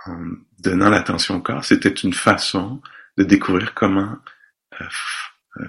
en 0.05 0.31
donnant 0.59 0.89
l'attention 0.89 1.35
au 1.35 1.41
corps, 1.41 1.63
c'était 1.63 1.89
une 1.89 2.13
façon 2.13 2.81
de 3.17 3.23
découvrir 3.23 3.73
comment 3.73 4.17
euh, 4.79 4.85
euh, 5.57 5.67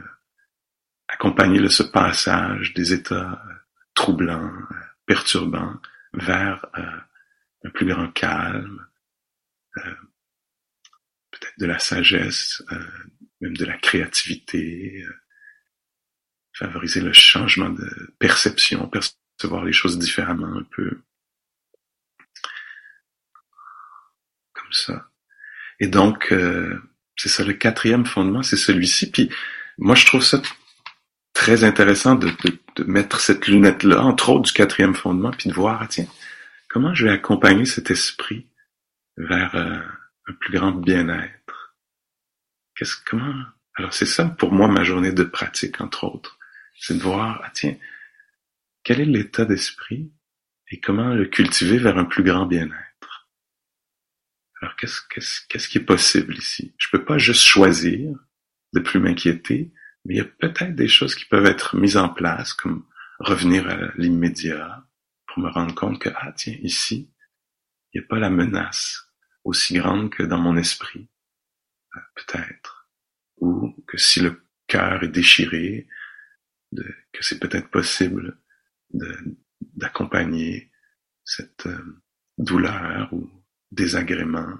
accompagner 1.08 1.68
ce 1.68 1.82
passage 1.82 2.72
des 2.74 2.92
états 2.92 3.42
troublants, 3.94 4.52
perturbants, 5.06 5.76
vers 6.12 6.64
euh, 6.78 7.00
un 7.64 7.70
plus 7.70 7.86
grand 7.86 8.10
calme, 8.12 8.86
euh, 9.78 9.94
peut-être 11.30 11.58
de 11.58 11.66
la 11.66 11.78
sagesse, 11.78 12.62
euh, 12.72 12.86
même 13.40 13.56
de 13.56 13.64
la 13.64 13.76
créativité, 13.78 15.04
favoriser 16.60 17.00
le 17.00 17.12
changement 17.12 17.70
de 17.70 18.14
perception, 18.18 18.88
percevoir 18.88 19.64
les 19.64 19.72
choses 19.72 19.98
différemment 19.98 20.54
un 20.56 20.64
peu. 20.76 21.00
Comme 24.52 24.72
ça. 24.72 25.08
Et 25.80 25.88
donc, 25.88 26.34
c'est 27.16 27.28
ça 27.28 27.44
le 27.44 27.54
quatrième 27.54 28.06
fondement, 28.06 28.42
c'est 28.42 28.56
celui-ci. 28.56 29.10
Puis 29.10 29.30
moi, 29.78 29.94
je 29.94 30.04
trouve 30.04 30.22
ça 30.22 30.40
très 31.32 31.64
intéressant 31.64 32.14
de, 32.14 32.30
de, 32.76 32.84
mettre 32.84 33.20
cette 33.20 33.46
lunette-là, 33.46 34.02
entre 34.02 34.30
autres 34.30 34.42
du 34.42 34.52
quatrième 34.52 34.94
fondement, 34.94 35.30
puis 35.30 35.48
de 35.48 35.54
voir, 35.54 35.80
ah, 35.82 35.86
tiens, 35.86 36.06
comment 36.68 36.94
je 36.94 37.06
vais 37.06 37.12
accompagner 37.12 37.64
cet 37.64 37.90
esprit 37.90 38.46
vers 39.16 39.54
euh, 39.54 39.78
un 40.28 40.32
plus 40.34 40.52
grand 40.52 40.72
bien-être? 40.72 41.76
Qu'est-ce 42.74 42.96
comment? 43.04 43.34
Alors 43.74 43.94
c'est 43.94 44.06
ça 44.06 44.24
pour 44.26 44.52
moi 44.52 44.68
ma 44.68 44.84
journée 44.84 45.12
de 45.12 45.24
pratique, 45.24 45.80
entre 45.80 46.04
autres, 46.04 46.38
c'est 46.80 46.96
de 46.96 47.02
voir, 47.02 47.40
ah 47.44 47.50
tiens, 47.52 47.76
quel 48.82 49.00
est 49.00 49.04
l'état 49.04 49.44
d'esprit 49.44 50.10
et 50.70 50.80
comment 50.80 51.14
le 51.14 51.26
cultiver 51.26 51.78
vers 51.78 51.98
un 51.98 52.06
plus 52.06 52.22
grand 52.22 52.46
bien-être. 52.46 53.28
Alors 54.60 54.76
qu'est-ce 54.76 55.00
qu'est-ce 55.10 55.46
qu'est-ce 55.48 55.68
qui 55.68 55.78
est 55.78 55.84
possible 55.84 56.36
ici? 56.36 56.74
Je 56.78 56.88
peux 56.90 57.04
pas 57.04 57.18
juste 57.18 57.46
choisir 57.46 58.16
de 58.72 58.80
plus 58.80 58.98
m'inquiéter, 58.98 59.72
mais 60.04 60.14
il 60.14 60.18
y 60.18 60.22
a 60.22 60.24
peut-être 60.24 60.74
des 60.74 60.88
choses 60.88 61.14
qui 61.14 61.26
peuvent 61.26 61.46
être 61.46 61.76
mises 61.76 61.96
en 61.96 62.08
place, 62.08 62.54
comme 62.54 62.86
revenir 63.18 63.68
à 63.68 63.92
l'immédiat, 63.96 64.86
pour 65.26 65.42
me 65.42 65.50
rendre 65.50 65.74
compte 65.74 66.00
que, 66.00 66.08
ah 66.14 66.32
tiens, 66.32 66.56
ici, 66.62 67.10
il 67.92 68.00
n'y 68.00 68.04
a 68.04 68.08
pas 68.08 68.18
la 68.18 68.30
menace 68.30 69.06
aussi 69.44 69.74
grande 69.74 70.10
que 70.10 70.22
dans 70.22 70.38
mon 70.38 70.56
esprit, 70.56 71.08
euh, 71.96 72.00
peut-être. 72.14 72.88
Ou 73.38 73.74
que 73.86 73.98
si 73.98 74.20
le 74.20 74.42
cœur 74.66 75.02
est 75.02 75.08
déchiré, 75.08 75.88
de, 76.72 76.84
que 77.12 77.24
c'est 77.24 77.38
peut-être 77.38 77.70
possible 77.70 78.38
d'accompagner 79.60 80.70
cette 81.24 81.66
euh, 81.66 82.02
douleur 82.38 83.12
ou 83.12 83.30
désagrément, 83.70 84.58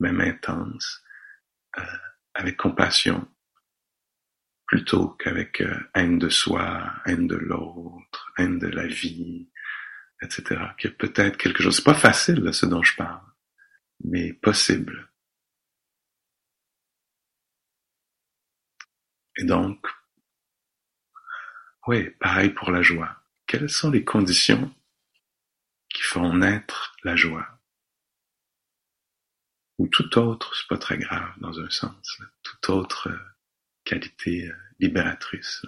même 0.00 0.20
intense, 0.20 1.02
euh, 1.78 1.82
avec 2.34 2.56
compassion, 2.56 3.26
plutôt 4.66 5.10
qu'avec 5.10 5.60
euh, 5.60 5.78
haine 5.94 6.18
de 6.18 6.28
soi, 6.28 6.92
haine 7.06 7.26
de 7.26 7.36
l'autre, 7.36 8.32
haine 8.36 8.58
de 8.58 8.68
la 8.68 8.86
vie, 8.86 9.50
etc. 10.22 10.60
Qu'il 10.78 10.96
peut-être 10.96 11.36
quelque 11.36 11.62
chose. 11.62 11.80
Pas 11.80 11.94
facile 11.94 12.40
là, 12.40 12.52
ce 12.52 12.66
dont 12.66 12.82
je 12.82 12.96
parle, 12.96 13.24
mais 14.04 14.32
possible. 14.32 15.10
Et 19.38 19.44
donc, 19.44 19.86
oui, 21.86 22.10
pareil 22.20 22.50
pour 22.50 22.70
la 22.70 22.82
joie. 22.82 23.16
Quelles 23.46 23.70
sont 23.70 23.90
les 23.90 24.04
conditions 24.04 24.74
qui 25.88 26.02
font 26.02 26.34
naître 26.34 26.96
la 27.04 27.16
joie? 27.16 27.46
Ou 29.78 29.88
tout 29.88 30.18
autre, 30.18 30.56
c'est 30.56 30.68
pas 30.68 30.78
très 30.78 30.98
grave 30.98 31.32
dans 31.38 31.60
un 31.60 31.70
sens, 31.70 32.18
tout 32.42 32.72
autre 32.72 33.08
euh, 33.10 33.18
qualité 33.84 34.48
euh, 34.48 34.54
libératrice. 34.80 35.64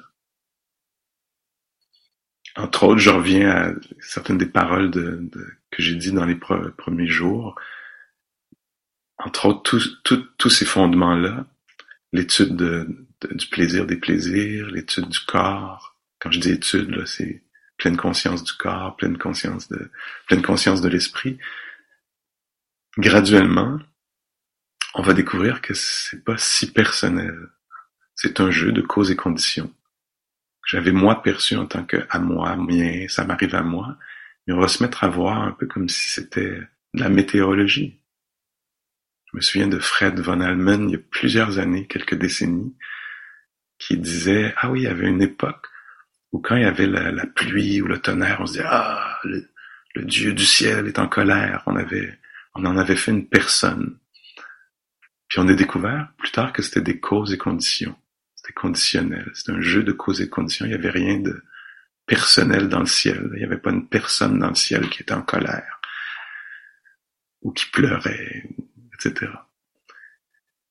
Entre 2.56 2.84
autres, 2.84 2.98
je 2.98 3.10
reviens 3.10 3.50
à 3.50 3.72
certaines 4.00 4.38
des 4.38 4.46
paroles 4.46 4.90
que 4.90 5.82
j'ai 5.82 5.94
dit 5.94 6.10
dans 6.10 6.24
les 6.24 6.34
premiers 6.34 7.06
jours. 7.06 7.54
Entre 9.18 9.46
autres, 9.46 9.78
tous 10.02 10.50
ces 10.50 10.64
fondements-là, 10.64 11.46
l'étude 12.12 12.56
du 12.56 13.46
plaisir 13.48 13.86
des 13.86 13.96
plaisirs, 13.96 14.66
l'étude 14.70 15.08
du 15.08 15.20
corps. 15.20 15.97
Quand 16.20 16.30
je 16.30 16.40
dis 16.40 16.50
étude, 16.50 17.06
c'est 17.06 17.42
pleine 17.76 17.96
conscience 17.96 18.42
du 18.42 18.52
corps, 18.52 18.96
pleine 18.96 19.18
conscience 19.18 19.68
de, 19.68 19.90
pleine 20.26 20.42
conscience 20.42 20.80
de 20.80 20.88
l'esprit. 20.88 21.38
Graduellement, 22.96 23.78
on 24.94 25.02
va 25.02 25.14
découvrir 25.14 25.60
que 25.60 25.74
c'est 25.74 26.24
pas 26.24 26.36
si 26.38 26.72
personnel 26.72 27.48
c'est 28.18 28.40
un 28.40 28.50
jeu 28.50 28.72
de 28.72 28.82
cause 28.82 29.12
et 29.12 29.16
conditions. 29.16 29.72
J'avais 30.66 30.90
moi 30.90 31.22
perçu 31.22 31.56
en 31.56 31.66
tant 31.66 31.84
que 31.84 32.04
à 32.10 32.18
moi, 32.18 32.56
mien, 32.56 33.06
ça 33.08 33.24
m'arrive 33.24 33.54
à 33.54 33.62
moi, 33.62 33.96
mais 34.46 34.54
on 34.54 34.60
va 34.60 34.66
se 34.66 34.82
mettre 34.82 35.04
à 35.04 35.08
voir 35.08 35.42
un 35.42 35.52
peu 35.52 35.66
comme 35.66 35.88
si 35.88 36.10
c'était 36.10 36.58
de 36.94 37.00
la 37.00 37.08
météorologie. 37.08 38.00
Je 39.30 39.36
me 39.36 39.40
souviens 39.40 39.68
de 39.68 39.78
Fred 39.78 40.18
von 40.18 40.40
Allmen 40.40 40.90
il 40.90 40.92
y 40.92 40.96
a 40.96 41.02
plusieurs 41.10 41.60
années, 41.60 41.86
quelques 41.86 42.16
décennies, 42.16 42.74
qui 43.78 43.96
disait, 43.96 44.52
ah 44.56 44.70
oui, 44.70 44.80
il 44.80 44.84
y 44.84 44.88
avait 44.88 45.06
une 45.06 45.22
époque 45.22 45.67
où 46.32 46.40
quand 46.40 46.56
il 46.56 46.62
y 46.62 46.66
avait 46.66 46.86
la, 46.86 47.26
pluie 47.26 47.80
ou 47.80 47.86
le 47.86 47.98
tonnerre, 47.98 48.38
on 48.40 48.46
se 48.46 48.52
disait, 48.52 48.64
ah, 48.66 49.18
le, 49.24 49.48
le, 49.94 50.04
Dieu 50.04 50.32
du 50.32 50.44
ciel 50.44 50.86
est 50.86 50.98
en 50.98 51.08
colère. 51.08 51.62
On 51.66 51.76
avait, 51.76 52.18
on 52.54 52.64
en 52.64 52.76
avait 52.76 52.96
fait 52.96 53.12
une 53.12 53.26
personne. 53.26 53.98
Puis 55.28 55.38
on 55.38 55.48
a 55.48 55.54
découvert 55.54 56.08
plus 56.18 56.30
tard 56.30 56.52
que 56.52 56.62
c'était 56.62 56.80
des 56.80 57.00
causes 57.00 57.32
et 57.32 57.38
conditions 57.38 57.96
conditionnel. 58.52 59.30
C'est 59.34 59.52
un 59.52 59.60
jeu 59.60 59.82
de 59.82 59.92
cause 59.92 60.20
et 60.20 60.28
conditions. 60.28 60.66
Il 60.66 60.70
n'y 60.70 60.74
avait 60.74 60.90
rien 60.90 61.18
de 61.18 61.42
personnel 62.06 62.68
dans 62.68 62.80
le 62.80 62.86
ciel. 62.86 63.30
Il 63.34 63.38
n'y 63.38 63.44
avait 63.44 63.58
pas 63.58 63.70
une 63.70 63.88
personne 63.88 64.38
dans 64.38 64.48
le 64.48 64.54
ciel 64.54 64.88
qui 64.88 65.02
était 65.02 65.14
en 65.14 65.22
colère 65.22 65.80
ou 67.42 67.52
qui 67.52 67.66
pleurait, 67.70 68.44
etc. 68.94 69.30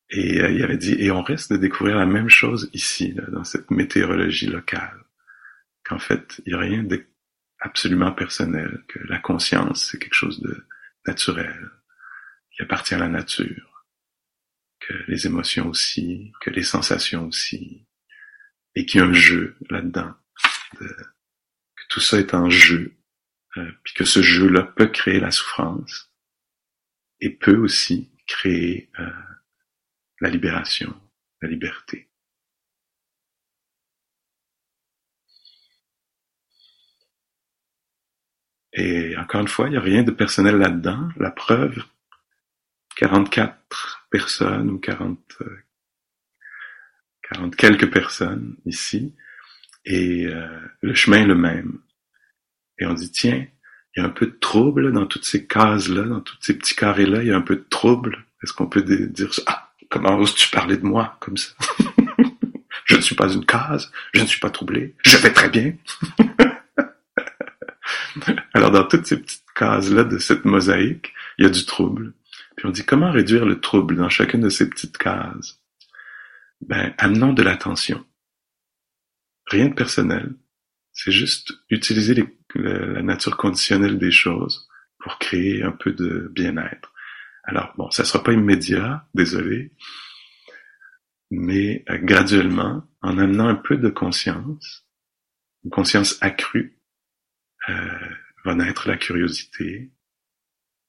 Et 0.10 0.42
euh, 0.42 0.52
il 0.52 0.64
avait 0.64 0.78
dit, 0.78 0.96
et 1.00 1.12
on 1.12 1.22
risque 1.22 1.52
de 1.52 1.58
découvrir 1.58 1.98
la 1.98 2.06
même 2.06 2.30
chose 2.30 2.70
ici, 2.74 3.14
là, 3.14 3.24
dans 3.30 3.44
cette 3.44 3.72
météorologie 3.72 4.48
locale, 4.48 5.04
qu'en 5.88 6.00
fait, 6.00 6.42
il 6.46 6.54
n'y 6.54 6.60
a 6.60 6.62
rien 6.62 6.84
d'absolument 6.84 8.12
personnel, 8.12 8.84
que 8.88 9.00
la 9.08 9.20
conscience, 9.20 9.90
c'est 9.90 10.00
quelque 10.00 10.14
chose 10.14 10.42
de 10.42 10.68
naturel, 11.06 11.72
qui 12.52 12.62
appartient 12.62 12.96
à 12.96 13.00
la 13.00 13.08
nature, 13.08 13.86
que 14.80 14.94
les 15.08 15.26
émotions 15.26 15.70
aussi, 15.70 16.34
que 16.42 16.50
les 16.50 16.64
sensations 16.64 17.28
aussi, 17.28 17.88
et 18.76 18.86
qu'il 18.86 19.00
y 19.00 19.04
a 19.04 19.08
un 19.08 19.14
jeu 19.14 19.56
là-dedans, 19.70 20.14
que 20.78 21.84
tout 21.90 22.02
ça 22.02 22.20
est 22.20 22.34
en 22.34 22.50
jeu, 22.50 22.98
euh, 23.58 23.72
puis 23.84 23.94
que 23.94 24.06
ce 24.06 24.22
jeu-là 24.22 24.64
peut 24.64 24.88
créer 24.88 25.20
la 25.20 25.32
souffrance, 25.32 26.12
et 27.22 27.30
peut 27.30 27.58
aussi 27.58 28.12
créer 28.28 28.92
euh, 29.00 29.10
la 30.20 30.30
libération, 30.30 30.94
la 31.42 31.48
liberté. 31.48 32.07
Et 38.78 39.18
encore 39.18 39.42
une 39.42 39.48
fois, 39.48 39.68
il 39.68 39.72
n'y 39.72 39.78
a 39.78 39.82
rien 39.82 40.04
de 40.04 40.12
personnel 40.12 40.58
là-dedans. 40.58 41.10
La 41.18 41.32
preuve, 41.32 41.84
44 42.96 44.08
personnes 44.12 44.70
ou 44.70 44.78
40, 44.78 45.20
40 47.24 47.56
quelques 47.56 47.92
personnes 47.92 48.56
ici, 48.66 49.16
et 49.84 50.28
euh, 50.28 50.60
le 50.82 50.94
chemin 50.94 51.24
est 51.24 51.26
le 51.26 51.36
même. 51.36 51.80
Et 52.78 52.86
on 52.86 52.94
dit, 52.94 53.12
tiens, 53.12 53.48
il 53.96 54.00
y 54.00 54.04
a 54.04 54.06
un 54.06 54.12
peu 54.12 54.28
de 54.28 54.38
trouble 54.40 54.92
dans 54.92 55.08
toutes 55.08 55.26
ces 55.26 55.48
cases-là, 55.48 56.04
dans 56.04 56.22
tous 56.22 56.38
ces 56.40 56.56
petits 56.56 56.76
carrés-là, 56.76 57.24
il 57.24 57.30
y 57.30 57.32
a 57.32 57.36
un 57.36 57.42
peu 57.42 57.56
de 57.56 57.66
trouble. 57.68 58.26
Est-ce 58.44 58.54
qu'on 58.54 58.68
peut 58.68 58.84
dire 58.84 59.34
ça? 59.34 59.42
Ah, 59.48 59.74
comment 59.90 60.20
oses-tu 60.20 60.52
parler 60.52 60.78
de 60.78 60.86
moi 60.86 61.18
comme 61.20 61.38
ça? 61.38 61.54
je 62.86 62.96
ne 62.96 63.02
suis 63.02 63.16
pas 63.16 63.34
une 63.34 63.46
case, 63.46 63.92
je 64.14 64.22
ne 64.22 64.28
suis 64.28 64.40
pas 64.40 64.52
troublé, 64.52 64.94
je 65.04 65.18
vais 65.18 65.34
très 65.34 65.50
bien. 65.50 65.74
Alors 68.58 68.72
dans 68.72 68.86
toutes 68.86 69.06
ces 69.06 69.22
petites 69.22 69.46
cases-là 69.56 70.04
de 70.04 70.18
cette 70.18 70.44
mosaïque, 70.44 71.14
il 71.38 71.46
y 71.46 71.48
a 71.48 71.52
du 71.52 71.64
trouble. 71.64 72.14
Puis 72.56 72.66
on 72.66 72.72
dit 72.72 72.84
comment 72.84 73.12
réduire 73.12 73.46
le 73.46 73.60
trouble 73.60 73.96
dans 73.96 74.10
chacune 74.10 74.42
de 74.42 74.50
ces 74.50 74.68
petites 74.68 74.98
cases? 74.98 75.62
Ben, 76.62 76.92
amenons 76.98 77.34
de 77.34 77.44
l'attention. 77.44 78.04
Rien 79.46 79.68
de 79.68 79.76
personnel. 79.76 80.34
C'est 80.92 81.12
juste 81.12 81.54
utiliser 81.70 82.16
la 82.56 83.04
nature 83.04 83.38
conditionnelle 83.38 84.00
des 84.00 84.10
choses 84.10 84.68
pour 84.98 85.20
créer 85.20 85.62
un 85.62 85.72
peu 85.72 85.92
de 85.92 86.28
bien-être. 86.34 86.92
Alors 87.44 87.76
bon, 87.78 87.92
ça 87.92 88.06
sera 88.06 88.24
pas 88.24 88.34
immédiat, 88.34 89.08
désolé, 89.14 89.72
mais 91.30 91.86
euh, 91.92 92.00
graduellement, 92.00 92.84
en 93.04 93.20
amenant 93.20 93.50
un 93.50 93.56
peu 93.56 93.78
de 93.78 93.90
conscience, 93.90 94.84
une 95.64 95.70
conscience 95.70 96.18
accrue, 96.22 96.80
euh, 97.70 98.00
va 98.46 98.56
naître 98.56 98.88
la 98.88 98.98
curiosité, 98.98 99.92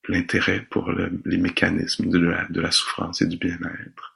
l'intérêt 0.08 0.62
pour 0.62 0.90
les 0.92 1.38
mécanismes 1.38 2.08
de 2.08 2.60
la, 2.60 2.70
souffrance 2.70 3.20
et 3.22 3.26
du 3.26 3.36
bien-être. 3.36 4.14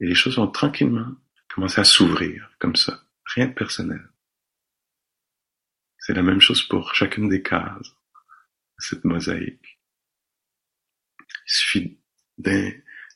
Et 0.00 0.06
les 0.06 0.14
choses 0.14 0.36
vont 0.36 0.48
tranquillement 0.48 1.14
commencer 1.48 1.80
à 1.80 1.84
s'ouvrir 1.84 2.50
comme 2.58 2.76
ça, 2.76 3.02
rien 3.24 3.46
de 3.46 3.54
personnel. 3.54 4.08
C'est 5.98 6.14
la 6.14 6.22
même 6.22 6.40
chose 6.40 6.62
pour 6.62 6.94
chacune 6.94 7.28
des 7.28 7.42
cases 7.42 7.90
de 7.90 8.82
cette 8.82 9.04
mosaïque. 9.04 9.78
Il 11.20 11.52
suffit 11.52 11.98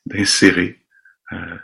d'insérer 0.05 0.85
euh, 1.31 1.57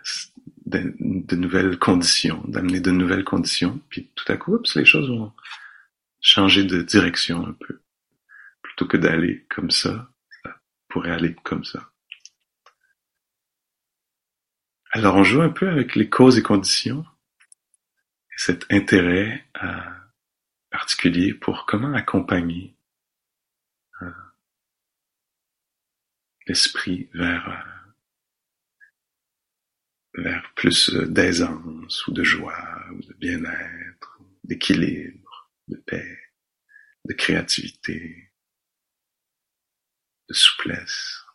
de, 0.66 1.36
nouvelles 1.36 1.78
conditions, 1.78 2.44
d'amener 2.48 2.80
de 2.80 2.92
nouvelles 2.92 3.24
conditions, 3.24 3.82
puis 3.90 4.10
tout 4.16 4.32
à 4.32 4.38
coup, 4.38 4.62
les 4.76 4.86
choses 4.86 5.10
vont 5.10 5.34
changer 6.22 6.64
de 6.64 6.82
direction 6.82 7.46
un 7.46 7.54
peu. 7.54 7.82
Plutôt 8.80 8.98
que 8.98 9.04
d'aller 9.04 9.46
comme 9.50 9.72
ça, 9.72 10.10
ça 10.42 10.62
pourrait 10.88 11.12
aller 11.12 11.36
comme 11.44 11.66
ça. 11.66 11.92
Alors 14.92 15.16
on 15.16 15.24
joue 15.26 15.42
un 15.42 15.50
peu 15.50 15.68
avec 15.68 15.96
les 15.96 16.10
causes 16.10 16.38
et 16.38 16.42
conditions, 16.42 17.06
et 18.32 18.38
cet 18.38 18.72
intérêt 18.72 19.46
à 19.54 19.98
particulier 20.70 21.34
pour 21.34 21.66
comment 21.66 21.94
accompagner 21.94 22.78
euh, 24.02 24.14
l'esprit 26.48 27.10
vers 27.14 27.50
euh, 27.50 27.58
vers 30.24 30.54
plus 30.54 30.90
d'aisance 30.90 32.08
ou 32.08 32.14
de 32.14 32.24
joie 32.24 32.86
ou 32.94 33.02
de 33.02 33.14
bien-être, 33.16 34.22
d'équilibre, 34.46 35.52
de 35.68 35.76
paix, 35.76 36.18
de 37.04 37.14
créativité, 37.14 38.29
de 40.30 40.34
souplesse, 40.34 41.26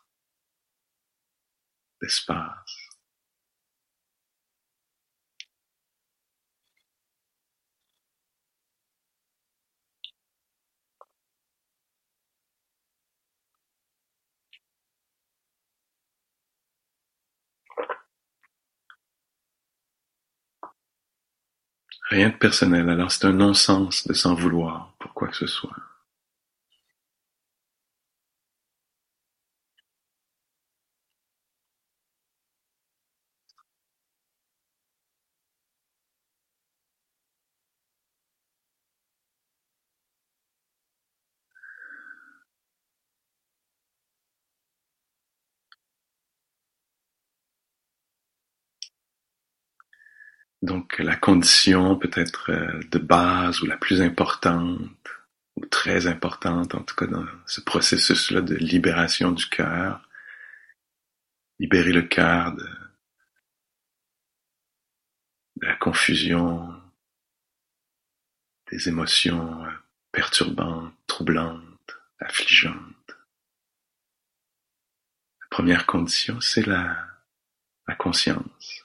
d'espace. 2.00 2.88
Rien 22.10 22.28
de 22.28 22.36
personnel, 22.36 22.88
alors 22.90 23.10
c'est 23.10 23.24
un 23.26 23.32
non-sens 23.32 24.06
de 24.06 24.12
s'en 24.14 24.34
vouloir 24.34 24.94
pour 25.00 25.12
quoi 25.14 25.28
que 25.28 25.36
ce 25.36 25.46
soit. 25.46 25.93
Donc 50.64 50.98
la 50.98 51.14
condition 51.14 51.98
peut-être 51.98 52.50
euh, 52.50 52.80
de 52.90 52.98
base 52.98 53.60
ou 53.60 53.66
la 53.66 53.76
plus 53.76 54.00
importante, 54.00 54.80
ou 55.56 55.66
très 55.66 56.06
importante 56.06 56.74
en 56.74 56.82
tout 56.82 56.94
cas 56.94 57.06
dans 57.06 57.26
ce 57.44 57.60
processus-là 57.60 58.40
de 58.40 58.54
libération 58.54 59.30
du 59.32 59.46
cœur, 59.46 60.08
libérer 61.58 61.92
le 61.92 62.00
cœur 62.00 62.54
de, 62.54 62.66
la 65.60 65.76
confusion, 65.76 66.74
des 68.70 68.88
émotions 68.88 69.66
euh, 69.66 69.70
perturbantes, 70.12 70.94
troublantes, 71.06 71.94
affligeantes. 72.20 73.16
La 75.42 75.46
première 75.50 75.84
condition, 75.84 76.40
c'est 76.40 76.64
la 76.66 77.06
conscience. 77.98 78.83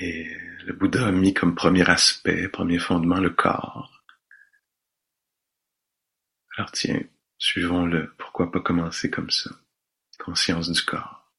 Et 0.00 0.32
le 0.64 0.74
Bouddha 0.74 1.08
a 1.08 1.10
mis 1.10 1.34
comme 1.34 1.56
premier 1.56 1.88
aspect, 1.90 2.48
premier 2.48 2.78
fondement, 2.78 3.18
le 3.18 3.30
corps. 3.30 4.04
Alors 6.56 6.70
tiens, 6.70 7.02
suivons-le. 7.36 8.14
Pourquoi 8.16 8.52
pas 8.52 8.60
commencer 8.60 9.10
comme 9.10 9.30
ça? 9.30 9.50
Conscience 10.20 10.70
du 10.70 10.82
corps. 10.82 11.32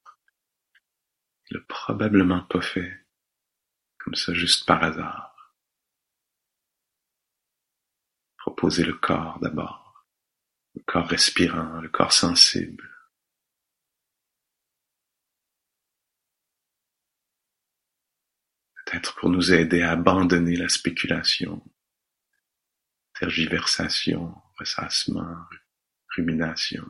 Il 1.48 1.56
l'a 1.56 1.62
probablement 1.68 2.42
pas 2.42 2.60
fait 2.60 3.06
comme 3.98 4.14
ça 4.14 4.34
juste 4.34 4.66
par 4.66 4.84
hasard. 4.84 5.56
Proposer 8.36 8.84
le 8.84 8.94
corps 8.94 9.38
d'abord. 9.40 10.04
Le 10.74 10.82
corps 10.82 11.08
respirant, 11.08 11.80
le 11.80 11.88
corps 11.88 12.12
sensible. 12.12 12.89
Peut-être 18.90 19.14
pour 19.16 19.30
nous 19.30 19.52
aider 19.52 19.82
à 19.82 19.92
abandonner 19.92 20.56
la 20.56 20.68
spéculation, 20.68 21.62
tergiversation, 23.18 24.34
ressassement, 24.58 25.36
rumination. 26.16 26.84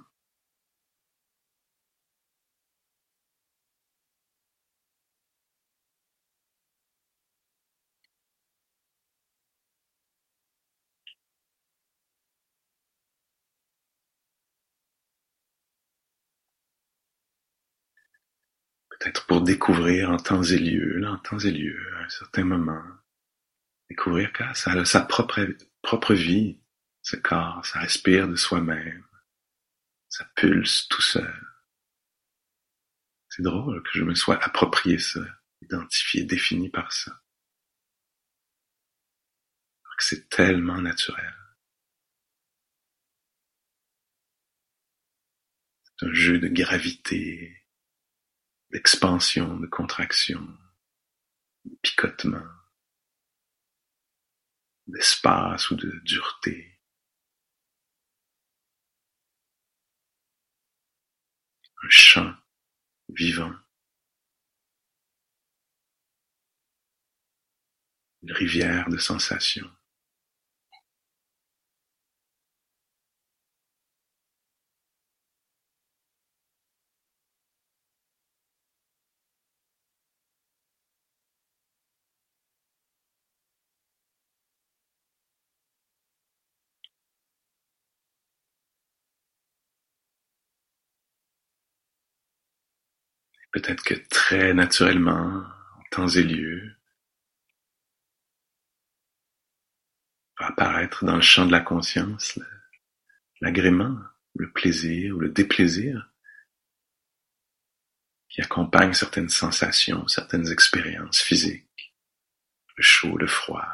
Pour 19.31 19.43
découvrir 19.43 20.11
en 20.11 20.16
temps 20.16 20.43
et 20.43 20.59
lieu, 20.59 20.99
là, 20.99 21.12
en 21.12 21.18
temps 21.18 21.39
et 21.39 21.53
lieu, 21.53 21.78
à 21.95 22.01
un 22.01 22.09
certain 22.09 22.43
moment, 22.43 22.83
découvrir 23.89 24.33
que 24.33 24.43
ça 24.55 24.72
a 24.72 24.85
sa 24.85 25.03
propre, 25.03 26.14
vie, 26.14 26.61
ce 27.03 27.14
corps, 27.14 27.64
ça 27.64 27.78
respire 27.78 28.26
de 28.26 28.35
soi-même, 28.35 29.07
ça 30.09 30.24
pulse 30.35 30.89
tout 30.89 31.01
seul. 31.01 31.47
C'est 33.28 33.45
drôle 33.45 33.85
que 33.85 33.91
je 33.93 34.03
me 34.03 34.16
sois 34.16 34.43
approprié 34.43 34.99
ça, 34.99 35.20
identifié, 35.62 36.24
défini 36.24 36.68
par 36.68 36.93
ça. 36.93 37.22
C'est 40.01 40.28
tellement 40.28 40.81
naturel. 40.81 41.37
C'est 45.85 46.07
un 46.07 46.12
jeu 46.14 46.41
de 46.41 46.49
gravité, 46.49 47.60
d'expansion, 48.71 49.59
de 49.59 49.66
contraction, 49.66 50.41
de 51.64 51.77
picotement, 51.83 52.47
d'espace 54.87 55.71
ou 55.71 55.77
de 55.77 55.91
dureté. 56.05 56.79
Un 61.83 61.89
chant 61.89 62.35
vivant. 63.09 63.55
Une 68.23 68.33
rivière 68.33 68.91
de 68.91 68.99
sensations. 68.99 69.71
Peut-être 93.53 93.82
que 93.82 93.94
très 94.09 94.55
naturellement, 94.55 95.44
en 95.76 95.82
temps 95.90 96.09
et 96.09 96.22
lieu, 96.22 96.76
va 100.38 100.46
apparaître 100.46 101.05
dans 101.05 101.16
le 101.16 101.22
champ 101.22 101.46
de 101.46 101.53
la 101.53 101.61
conscience 101.61 102.38
l'agrément, 103.40 103.98
le 104.34 104.51
plaisir 104.53 105.16
ou 105.16 105.20
le 105.20 105.30
déplaisir 105.30 106.11
qui 108.28 108.40
accompagne 108.42 108.92
certaines 108.92 109.28
sensations, 109.28 110.07
certaines 110.07 110.51
expériences 110.53 111.20
physiques, 111.20 111.94
le 112.76 112.82
chaud, 112.82 113.16
le 113.18 113.26
froid, 113.26 113.66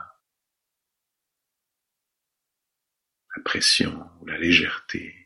la 3.37 3.43
pression 3.43 4.11
ou 4.21 4.27
la 4.27 4.39
légèreté. 4.39 5.26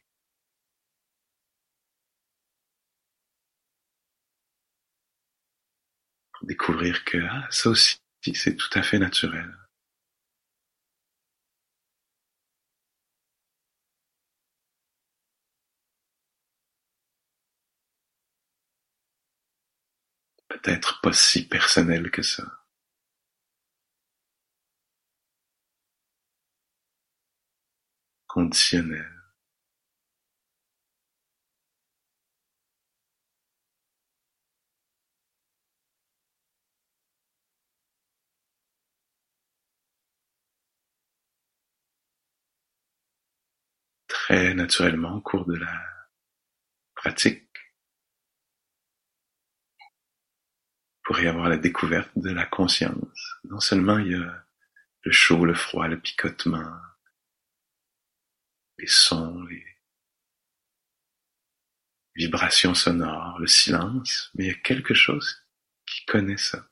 Découvrir 6.42 7.04
que 7.04 7.18
ah, 7.30 7.46
ça 7.50 7.70
aussi, 7.70 7.98
c'est 8.34 8.56
tout 8.56 8.70
à 8.78 8.82
fait 8.82 8.98
naturel. 8.98 9.56
Peut-être 20.48 21.00
pas 21.00 21.12
si 21.12 21.48
personnel 21.48 22.10
que 22.10 22.22
ça. 22.22 22.44
Conditionnel. 28.26 29.19
Très 44.30 44.54
naturellement 44.54 45.16
au 45.16 45.20
cours 45.20 45.44
de 45.44 45.56
la 45.56 45.82
pratique 46.94 47.48
pour 51.02 51.18
y 51.18 51.26
avoir 51.26 51.48
la 51.48 51.56
découverte 51.56 52.16
de 52.16 52.30
la 52.30 52.46
conscience. 52.46 53.40
Non 53.42 53.58
seulement 53.58 53.98
il 53.98 54.12
y 54.12 54.14
a 54.14 54.46
le 55.02 55.10
chaud, 55.10 55.44
le 55.44 55.54
froid, 55.54 55.88
le 55.88 55.98
picotement, 55.98 56.80
les 58.78 58.86
sons, 58.86 59.42
les 59.42 59.66
vibrations 62.14 62.74
sonores, 62.74 63.40
le 63.40 63.48
silence, 63.48 64.30
mais 64.34 64.44
il 64.44 64.48
y 64.48 64.54
a 64.54 64.60
quelque 64.60 64.94
chose 64.94 65.44
qui 65.86 66.04
connaît 66.04 66.36
ça. 66.36 66.68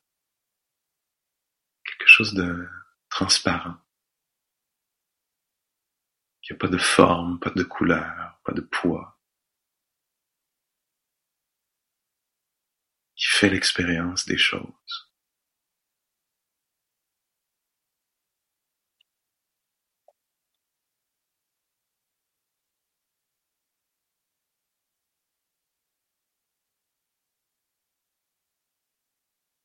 Quelque 1.85 2.09
chose 2.09 2.35
de 2.35 2.69
transparent. 3.09 3.79
Il 6.49 6.55
n'y 6.55 6.57
a 6.57 6.61
pas 6.61 6.69
de 6.69 6.79
forme, 6.79 7.39
pas 7.41 7.51
de 7.51 7.63
couleur, 7.63 8.41
pas 8.43 8.53
de 8.53 8.63
poids. 8.63 9.19
Qui 13.17 13.27
fait 13.27 13.51
l'expérience 13.51 14.25
des 14.25 14.39
choses. 14.39 15.11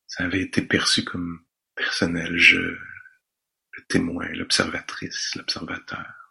Ça 0.07 0.25
avait 0.25 0.41
été 0.41 0.61
perçu 0.61 1.03
comme 1.05 1.45
personnel, 1.75 2.37
je, 2.37 2.59
le 2.59 3.85
témoin, 3.87 4.27
l'observatrice, 4.33 5.33
l'observateur. 5.35 6.22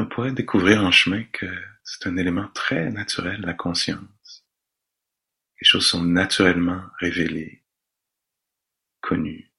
On 0.00 0.06
pourrait 0.06 0.30
découvrir 0.30 0.84
en 0.84 0.92
chemin 0.92 1.24
que 1.24 1.46
c'est 1.82 2.06
un 2.06 2.16
élément 2.16 2.48
très 2.54 2.88
naturel, 2.90 3.40
la 3.40 3.54
conscience. 3.54 4.46
Les 5.60 5.64
choses 5.64 5.88
sont 5.88 6.04
naturellement 6.04 6.84
révélées, 7.00 7.64
connues. 9.00 9.52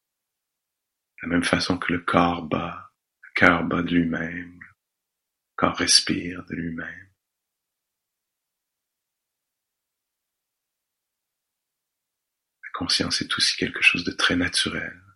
De 1.18 1.28
la 1.28 1.34
même 1.34 1.44
façon 1.44 1.78
que 1.78 1.92
le 1.92 2.00
corps 2.00 2.44
bat, 2.44 2.94
le 3.22 3.30
cœur 3.36 3.66
bat 3.66 3.82
de 3.82 3.94
lui-même, 3.94 4.60
le 4.62 5.56
corps 5.58 5.76
respire 5.76 6.46
de 6.46 6.56
lui-même. 6.56 7.10
La 12.64 12.70
conscience 12.76 13.22
est 13.22 13.36
aussi 13.36 13.58
quelque 13.58 13.82
chose 13.82 14.06
de 14.06 14.12
très 14.12 14.38
naturel. 14.38 15.09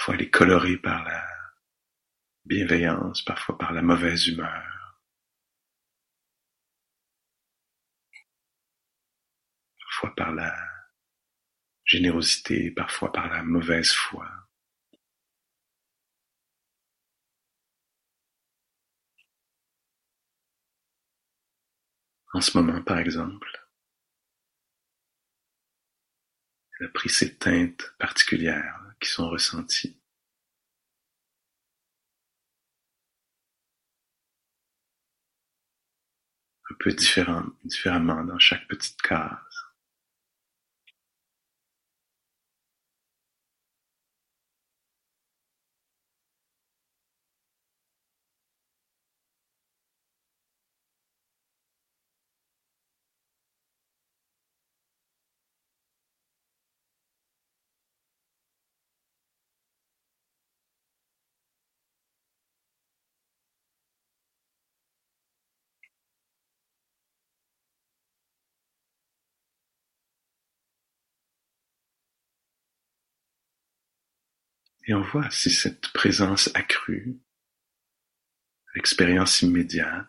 Parfois 0.00 0.14
elle 0.14 0.22
est 0.22 0.30
colorée 0.30 0.78
par 0.78 1.04
la 1.04 1.28
bienveillance, 2.46 3.20
parfois 3.22 3.58
par 3.58 3.70
la 3.72 3.82
mauvaise 3.82 4.28
humeur. 4.28 4.98
Parfois 9.78 10.14
par 10.14 10.32
la 10.32 10.56
générosité, 11.84 12.70
parfois 12.70 13.12
par 13.12 13.28
la 13.28 13.42
mauvaise 13.42 13.92
foi. 13.92 14.26
En 22.32 22.40
ce 22.40 22.56
moment, 22.56 22.80
par 22.80 23.00
exemple, 23.00 23.68
elle 26.78 26.86
a 26.86 26.88
pris 26.88 27.10
ces 27.10 27.36
teintes 27.36 27.94
particulières 27.98 28.89
qui 29.00 29.08
sont 29.10 29.28
ressentis. 29.28 29.96
Un 36.70 36.74
peu 36.78 36.92
différent, 36.92 37.44
différemment 37.64 38.24
dans 38.24 38.38
chaque 38.38 38.66
petite 38.68 39.00
case. 39.02 39.49
Et 74.90 74.94
on 74.94 75.02
voit 75.02 75.30
si 75.30 75.50
cette 75.52 75.92
présence 75.92 76.50
accrue, 76.52 77.16
l'expérience 78.74 79.40
immédiate, 79.40 80.08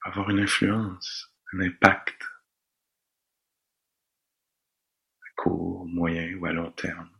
avoir 0.00 0.28
une 0.30 0.40
influence, 0.40 1.32
un 1.52 1.60
impact 1.60 2.20
à 5.22 5.30
court, 5.36 5.86
moyen 5.86 6.34
ou 6.34 6.46
à 6.46 6.52
long 6.52 6.72
terme. 6.72 7.17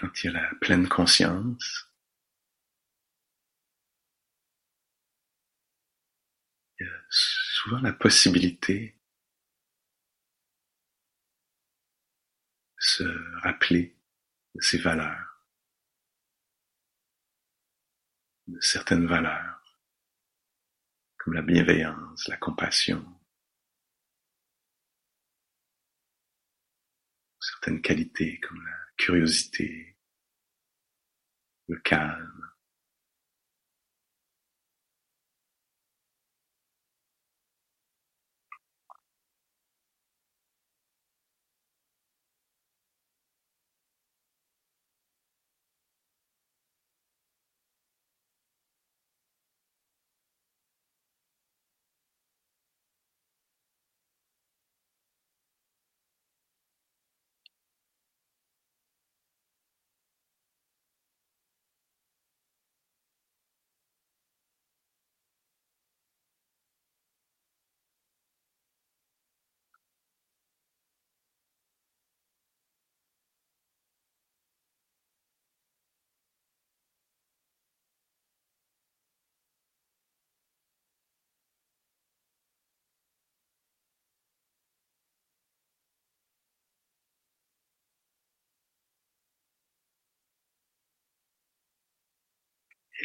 Quand 0.00 0.22
il 0.22 0.26
y 0.26 0.36
a 0.36 0.40
la 0.40 0.54
pleine 0.60 0.88
conscience, 0.88 1.90
il 6.78 6.86
y 6.86 6.88
a 6.88 7.02
souvent 7.08 7.80
la 7.80 7.92
possibilité 7.92 9.00
de 12.76 12.82
se 12.82 13.04
rappeler 13.42 13.96
de 14.54 14.60
ses 14.60 14.78
valeurs, 14.78 15.46
de 18.46 18.60
certaines 18.60 19.06
valeurs, 19.06 19.80
comme 21.18 21.34
la 21.34 21.42
bienveillance, 21.42 22.28
la 22.28 22.36
compassion, 22.36 23.04
certaines 27.40 27.80
qualités 27.80 28.40
comme 28.40 28.62
la 28.64 28.85
curiosité, 28.96 29.96
le 31.68 31.78
calme. 31.80 32.55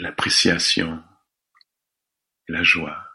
L'appréciation 0.02 1.04
et 2.48 2.52
la 2.52 2.64
joie 2.64 3.08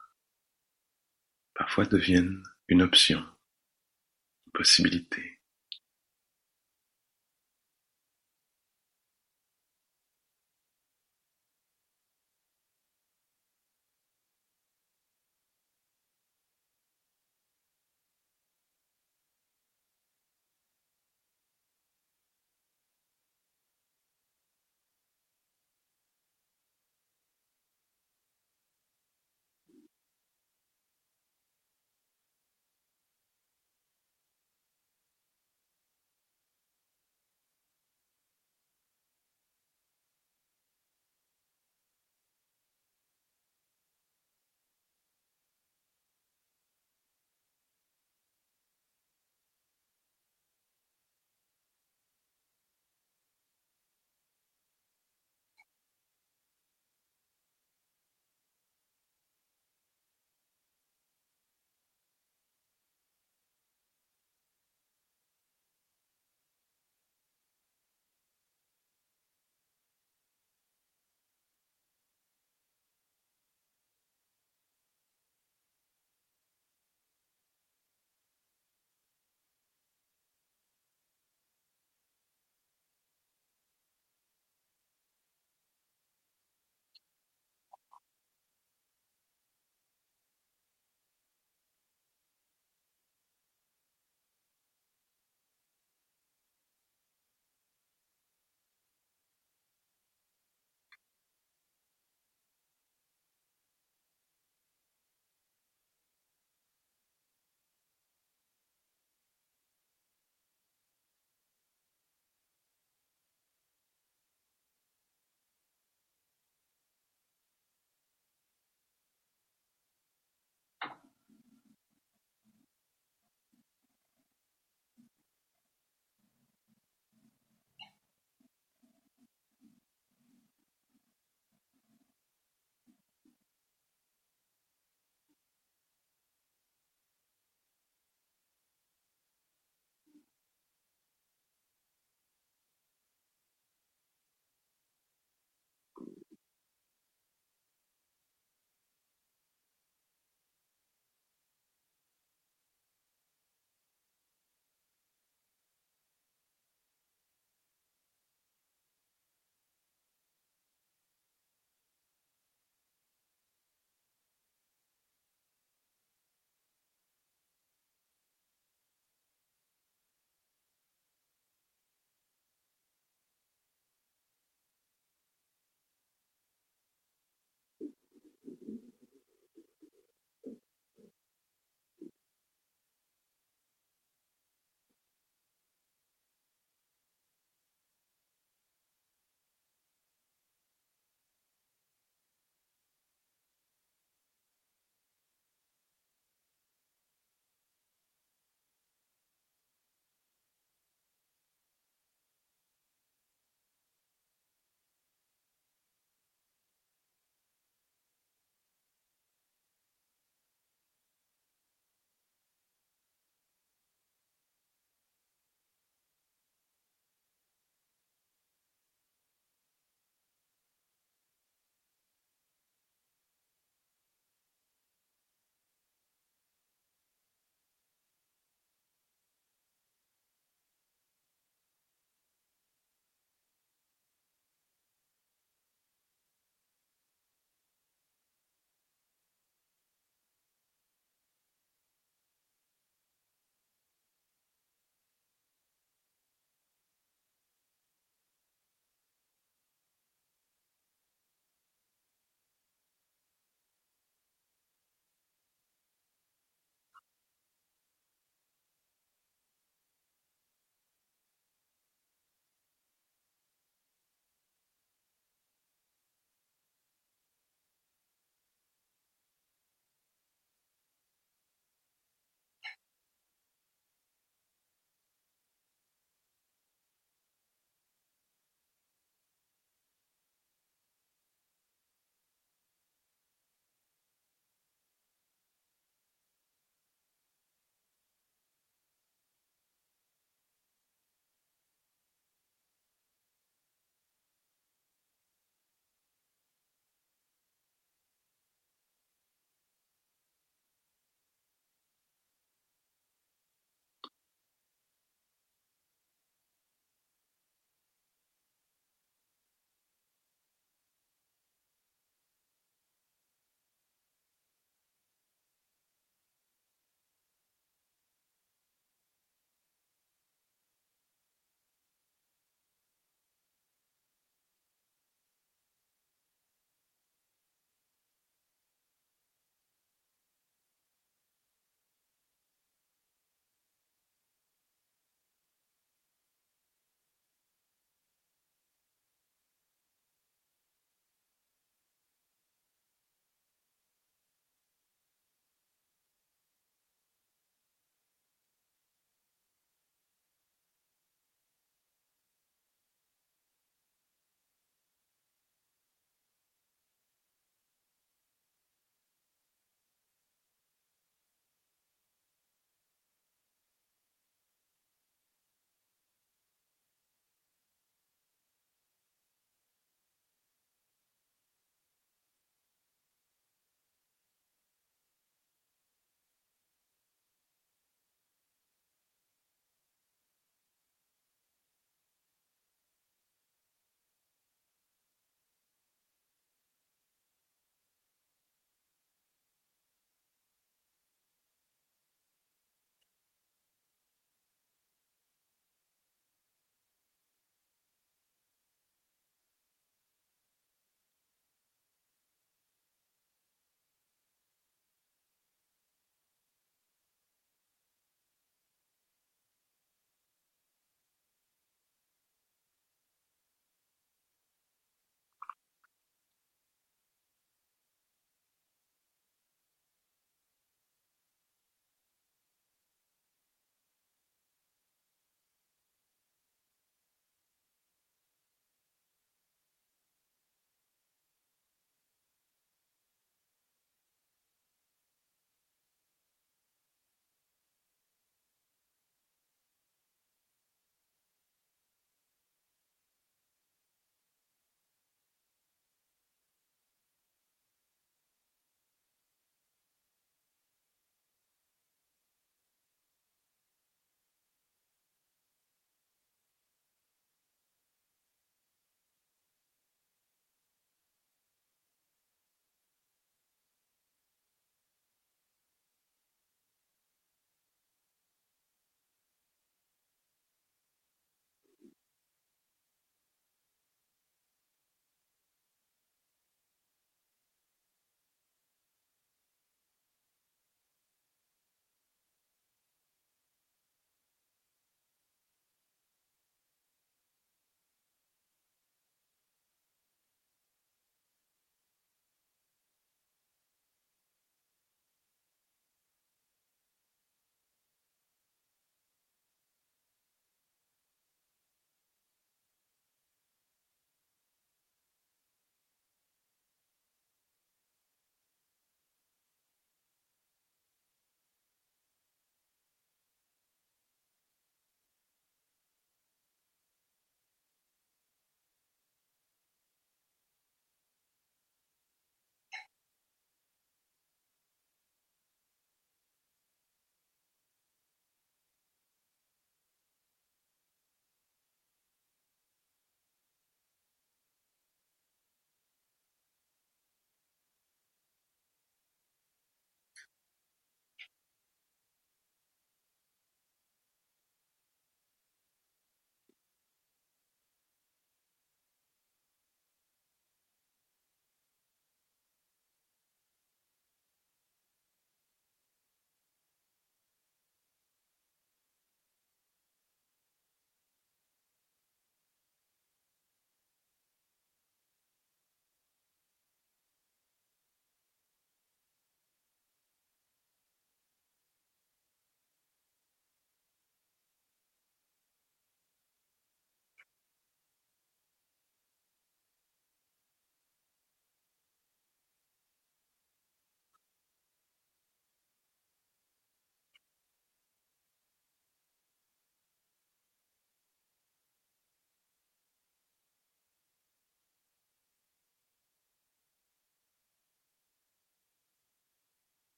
parfois 1.52 1.84
deviennent 1.84 2.44
une 2.68 2.80
option, 2.80 3.18
une 4.46 4.52
possibilité. 4.52 5.35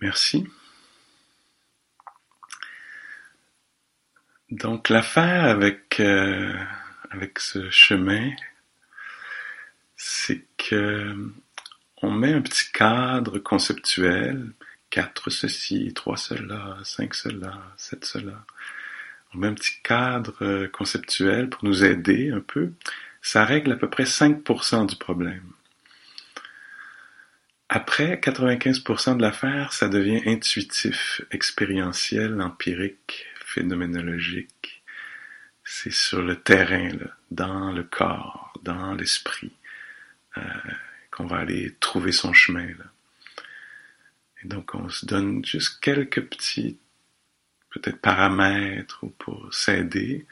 Merci. 0.00 0.46
Donc 4.50 4.88
l'affaire 4.88 5.44
avec 5.44 6.00
euh, 6.00 6.52
avec 7.10 7.38
ce 7.38 7.70
chemin, 7.70 8.30
c'est 9.96 10.46
que 10.56 11.14
on 12.02 12.10
met 12.10 12.32
un 12.32 12.40
petit 12.42 12.72
cadre 12.72 13.38
conceptuel, 13.38 14.52
quatre 14.88 15.30
ceci, 15.30 15.92
trois 15.94 16.16
cela, 16.16 16.78
cinq 16.84 17.14
cela, 17.14 17.72
sept 17.76 18.04
cela. 18.04 18.44
On 19.34 19.38
met 19.38 19.48
un 19.48 19.54
petit 19.54 19.80
cadre 19.82 20.66
conceptuel 20.66 21.48
pour 21.50 21.64
nous 21.64 21.84
aider 21.84 22.30
un 22.30 22.40
peu. 22.40 22.72
Ça 23.22 23.44
règle 23.44 23.72
à 23.72 23.76
peu 23.76 23.88
près 23.88 24.04
5% 24.04 24.86
du 24.86 24.96
problème. 24.96 25.52
Après, 27.72 28.16
95% 28.16 29.16
de 29.16 29.22
l'affaire, 29.22 29.72
ça 29.72 29.88
devient 29.88 30.22
intuitif, 30.26 31.20
expérientiel, 31.30 32.42
empirique, 32.42 33.26
phénoménologique. 33.44 34.82
C'est 35.62 35.92
sur 35.92 36.20
le 36.20 36.34
terrain, 36.34 36.88
là, 36.88 37.16
dans 37.30 37.70
le 37.70 37.84
corps, 37.84 38.52
dans 38.64 38.94
l'esprit, 38.94 39.52
euh, 40.36 40.42
qu'on 41.12 41.26
va 41.26 41.36
aller 41.36 41.76
trouver 41.78 42.10
son 42.10 42.32
chemin. 42.32 42.66
Là. 42.66 42.86
Et 44.42 44.48
donc, 44.48 44.74
on 44.74 44.88
se 44.88 45.06
donne 45.06 45.44
juste 45.44 45.78
quelques 45.80 46.22
petits, 46.22 46.76
peut-être 47.70 48.00
paramètres 48.00 49.04
ou 49.04 49.10
pour 49.10 49.54
s'aider, 49.54 50.26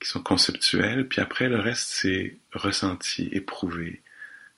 qui 0.00 0.08
sont 0.08 0.20
conceptuels. 0.20 1.06
Puis 1.06 1.20
après, 1.20 1.48
le 1.48 1.60
reste, 1.60 1.90
c'est 1.90 2.38
ressenti, 2.52 3.28
éprouvé. 3.30 4.02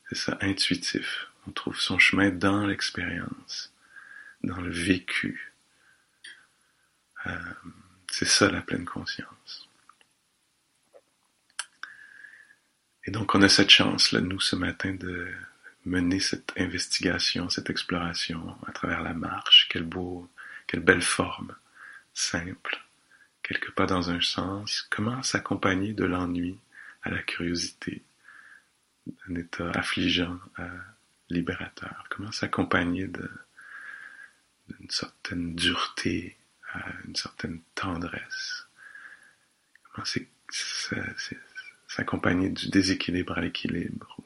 C'est 0.09 0.17
ça, 0.17 0.39
intuitif. 0.41 1.28
On 1.49 1.53
trouve 1.53 1.81
son 1.81 1.99
chemin 1.99 2.29
dans 2.29 2.67
l'expérience, 2.67 3.73
dans 4.45 4.61
le 4.61 4.71
vécu. 4.71 5.55
Euh, 7.27 7.39
c'est 8.11 8.29
ça 8.29 8.51
la 8.51 8.61
pleine 8.61 8.85
conscience. 8.85 9.67
Et 13.07 13.11
donc 13.11 13.35
on 13.35 13.41
a 13.41 13.49
cette 13.49 13.71
chance-là, 13.71 14.21
nous, 14.21 14.41
ce 14.41 14.57
matin, 14.57 14.93
de 14.93 15.33
mener 15.87 16.21
cette 16.21 16.53
investigation, 16.59 17.49
cette 17.49 17.71
exploration 17.71 18.59
à 18.67 18.73
travers 18.73 19.01
la 19.01 19.15
marche. 19.15 19.71
Beau, 19.81 20.29
quelle 20.67 20.81
belle 20.81 21.01
forme, 21.01 21.57
simple, 22.13 22.79
quelque 23.43 23.71
pas 23.71 23.87
dans 23.87 24.11
un 24.11 24.21
sens. 24.21 24.87
Comment 24.91 25.23
s'accompagner 25.23 25.95
de 25.95 26.05
l'ennui 26.05 26.59
à 27.03 27.09
la 27.09 27.23
curiosité, 27.23 28.03
d'un 29.07 29.37
état 29.37 29.71
affligeant 29.71 30.39
libérateur? 31.31 32.07
Comment 32.11 32.33
s'accompagner 32.33 33.07
d'une 33.07 34.91
certaine 34.91 35.55
dureté 35.55 36.37
à 36.73 36.81
une 37.07 37.17
certaine 37.17 37.63
tendresse? 37.75 38.67
Comment 39.93 40.07
s'accompagner 41.89 42.51
du 42.51 42.69
déséquilibre 42.69 43.37
à 43.39 43.41
l'équilibre? 43.41 44.19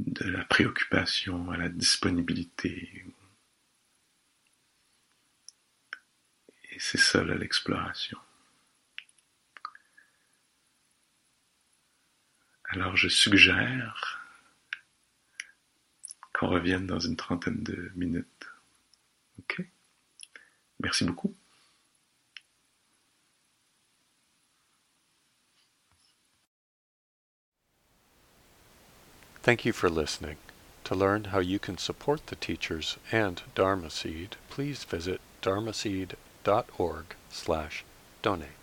de 0.00 0.30
la 0.30 0.44
préoccupation 0.44 1.50
à 1.50 1.56
la 1.56 1.68
disponibilité? 1.68 3.04
Et 6.72 6.78
c'est 6.78 6.98
ça 6.98 7.22
l'exploration. 7.22 8.18
Alors 12.72 12.96
je 12.96 13.08
suggère 13.08 14.20
qu'on 16.32 16.48
revienne 16.48 16.86
dans 16.86 17.00
une 17.00 17.16
trentaine 17.16 17.62
de 17.64 17.90
minutes. 17.96 18.46
Ok? 19.40 19.64
Merci 20.78 21.04
beaucoup. 21.04 21.34
Thank 29.42 29.64
you 29.64 29.72
for 29.72 29.90
listening. 29.90 30.36
To 30.84 30.94
learn 30.94 31.24
how 31.32 31.40
you 31.40 31.58
can 31.58 31.76
support 31.76 32.26
the 32.26 32.36
teachers 32.36 32.98
and 33.10 33.42
Dharma 33.54 33.90
Seed, 33.90 34.36
please 34.48 34.84
visit 34.84 35.20
dharmaseed.org 35.42 37.16
slash 37.30 37.84
donate. 38.22 38.59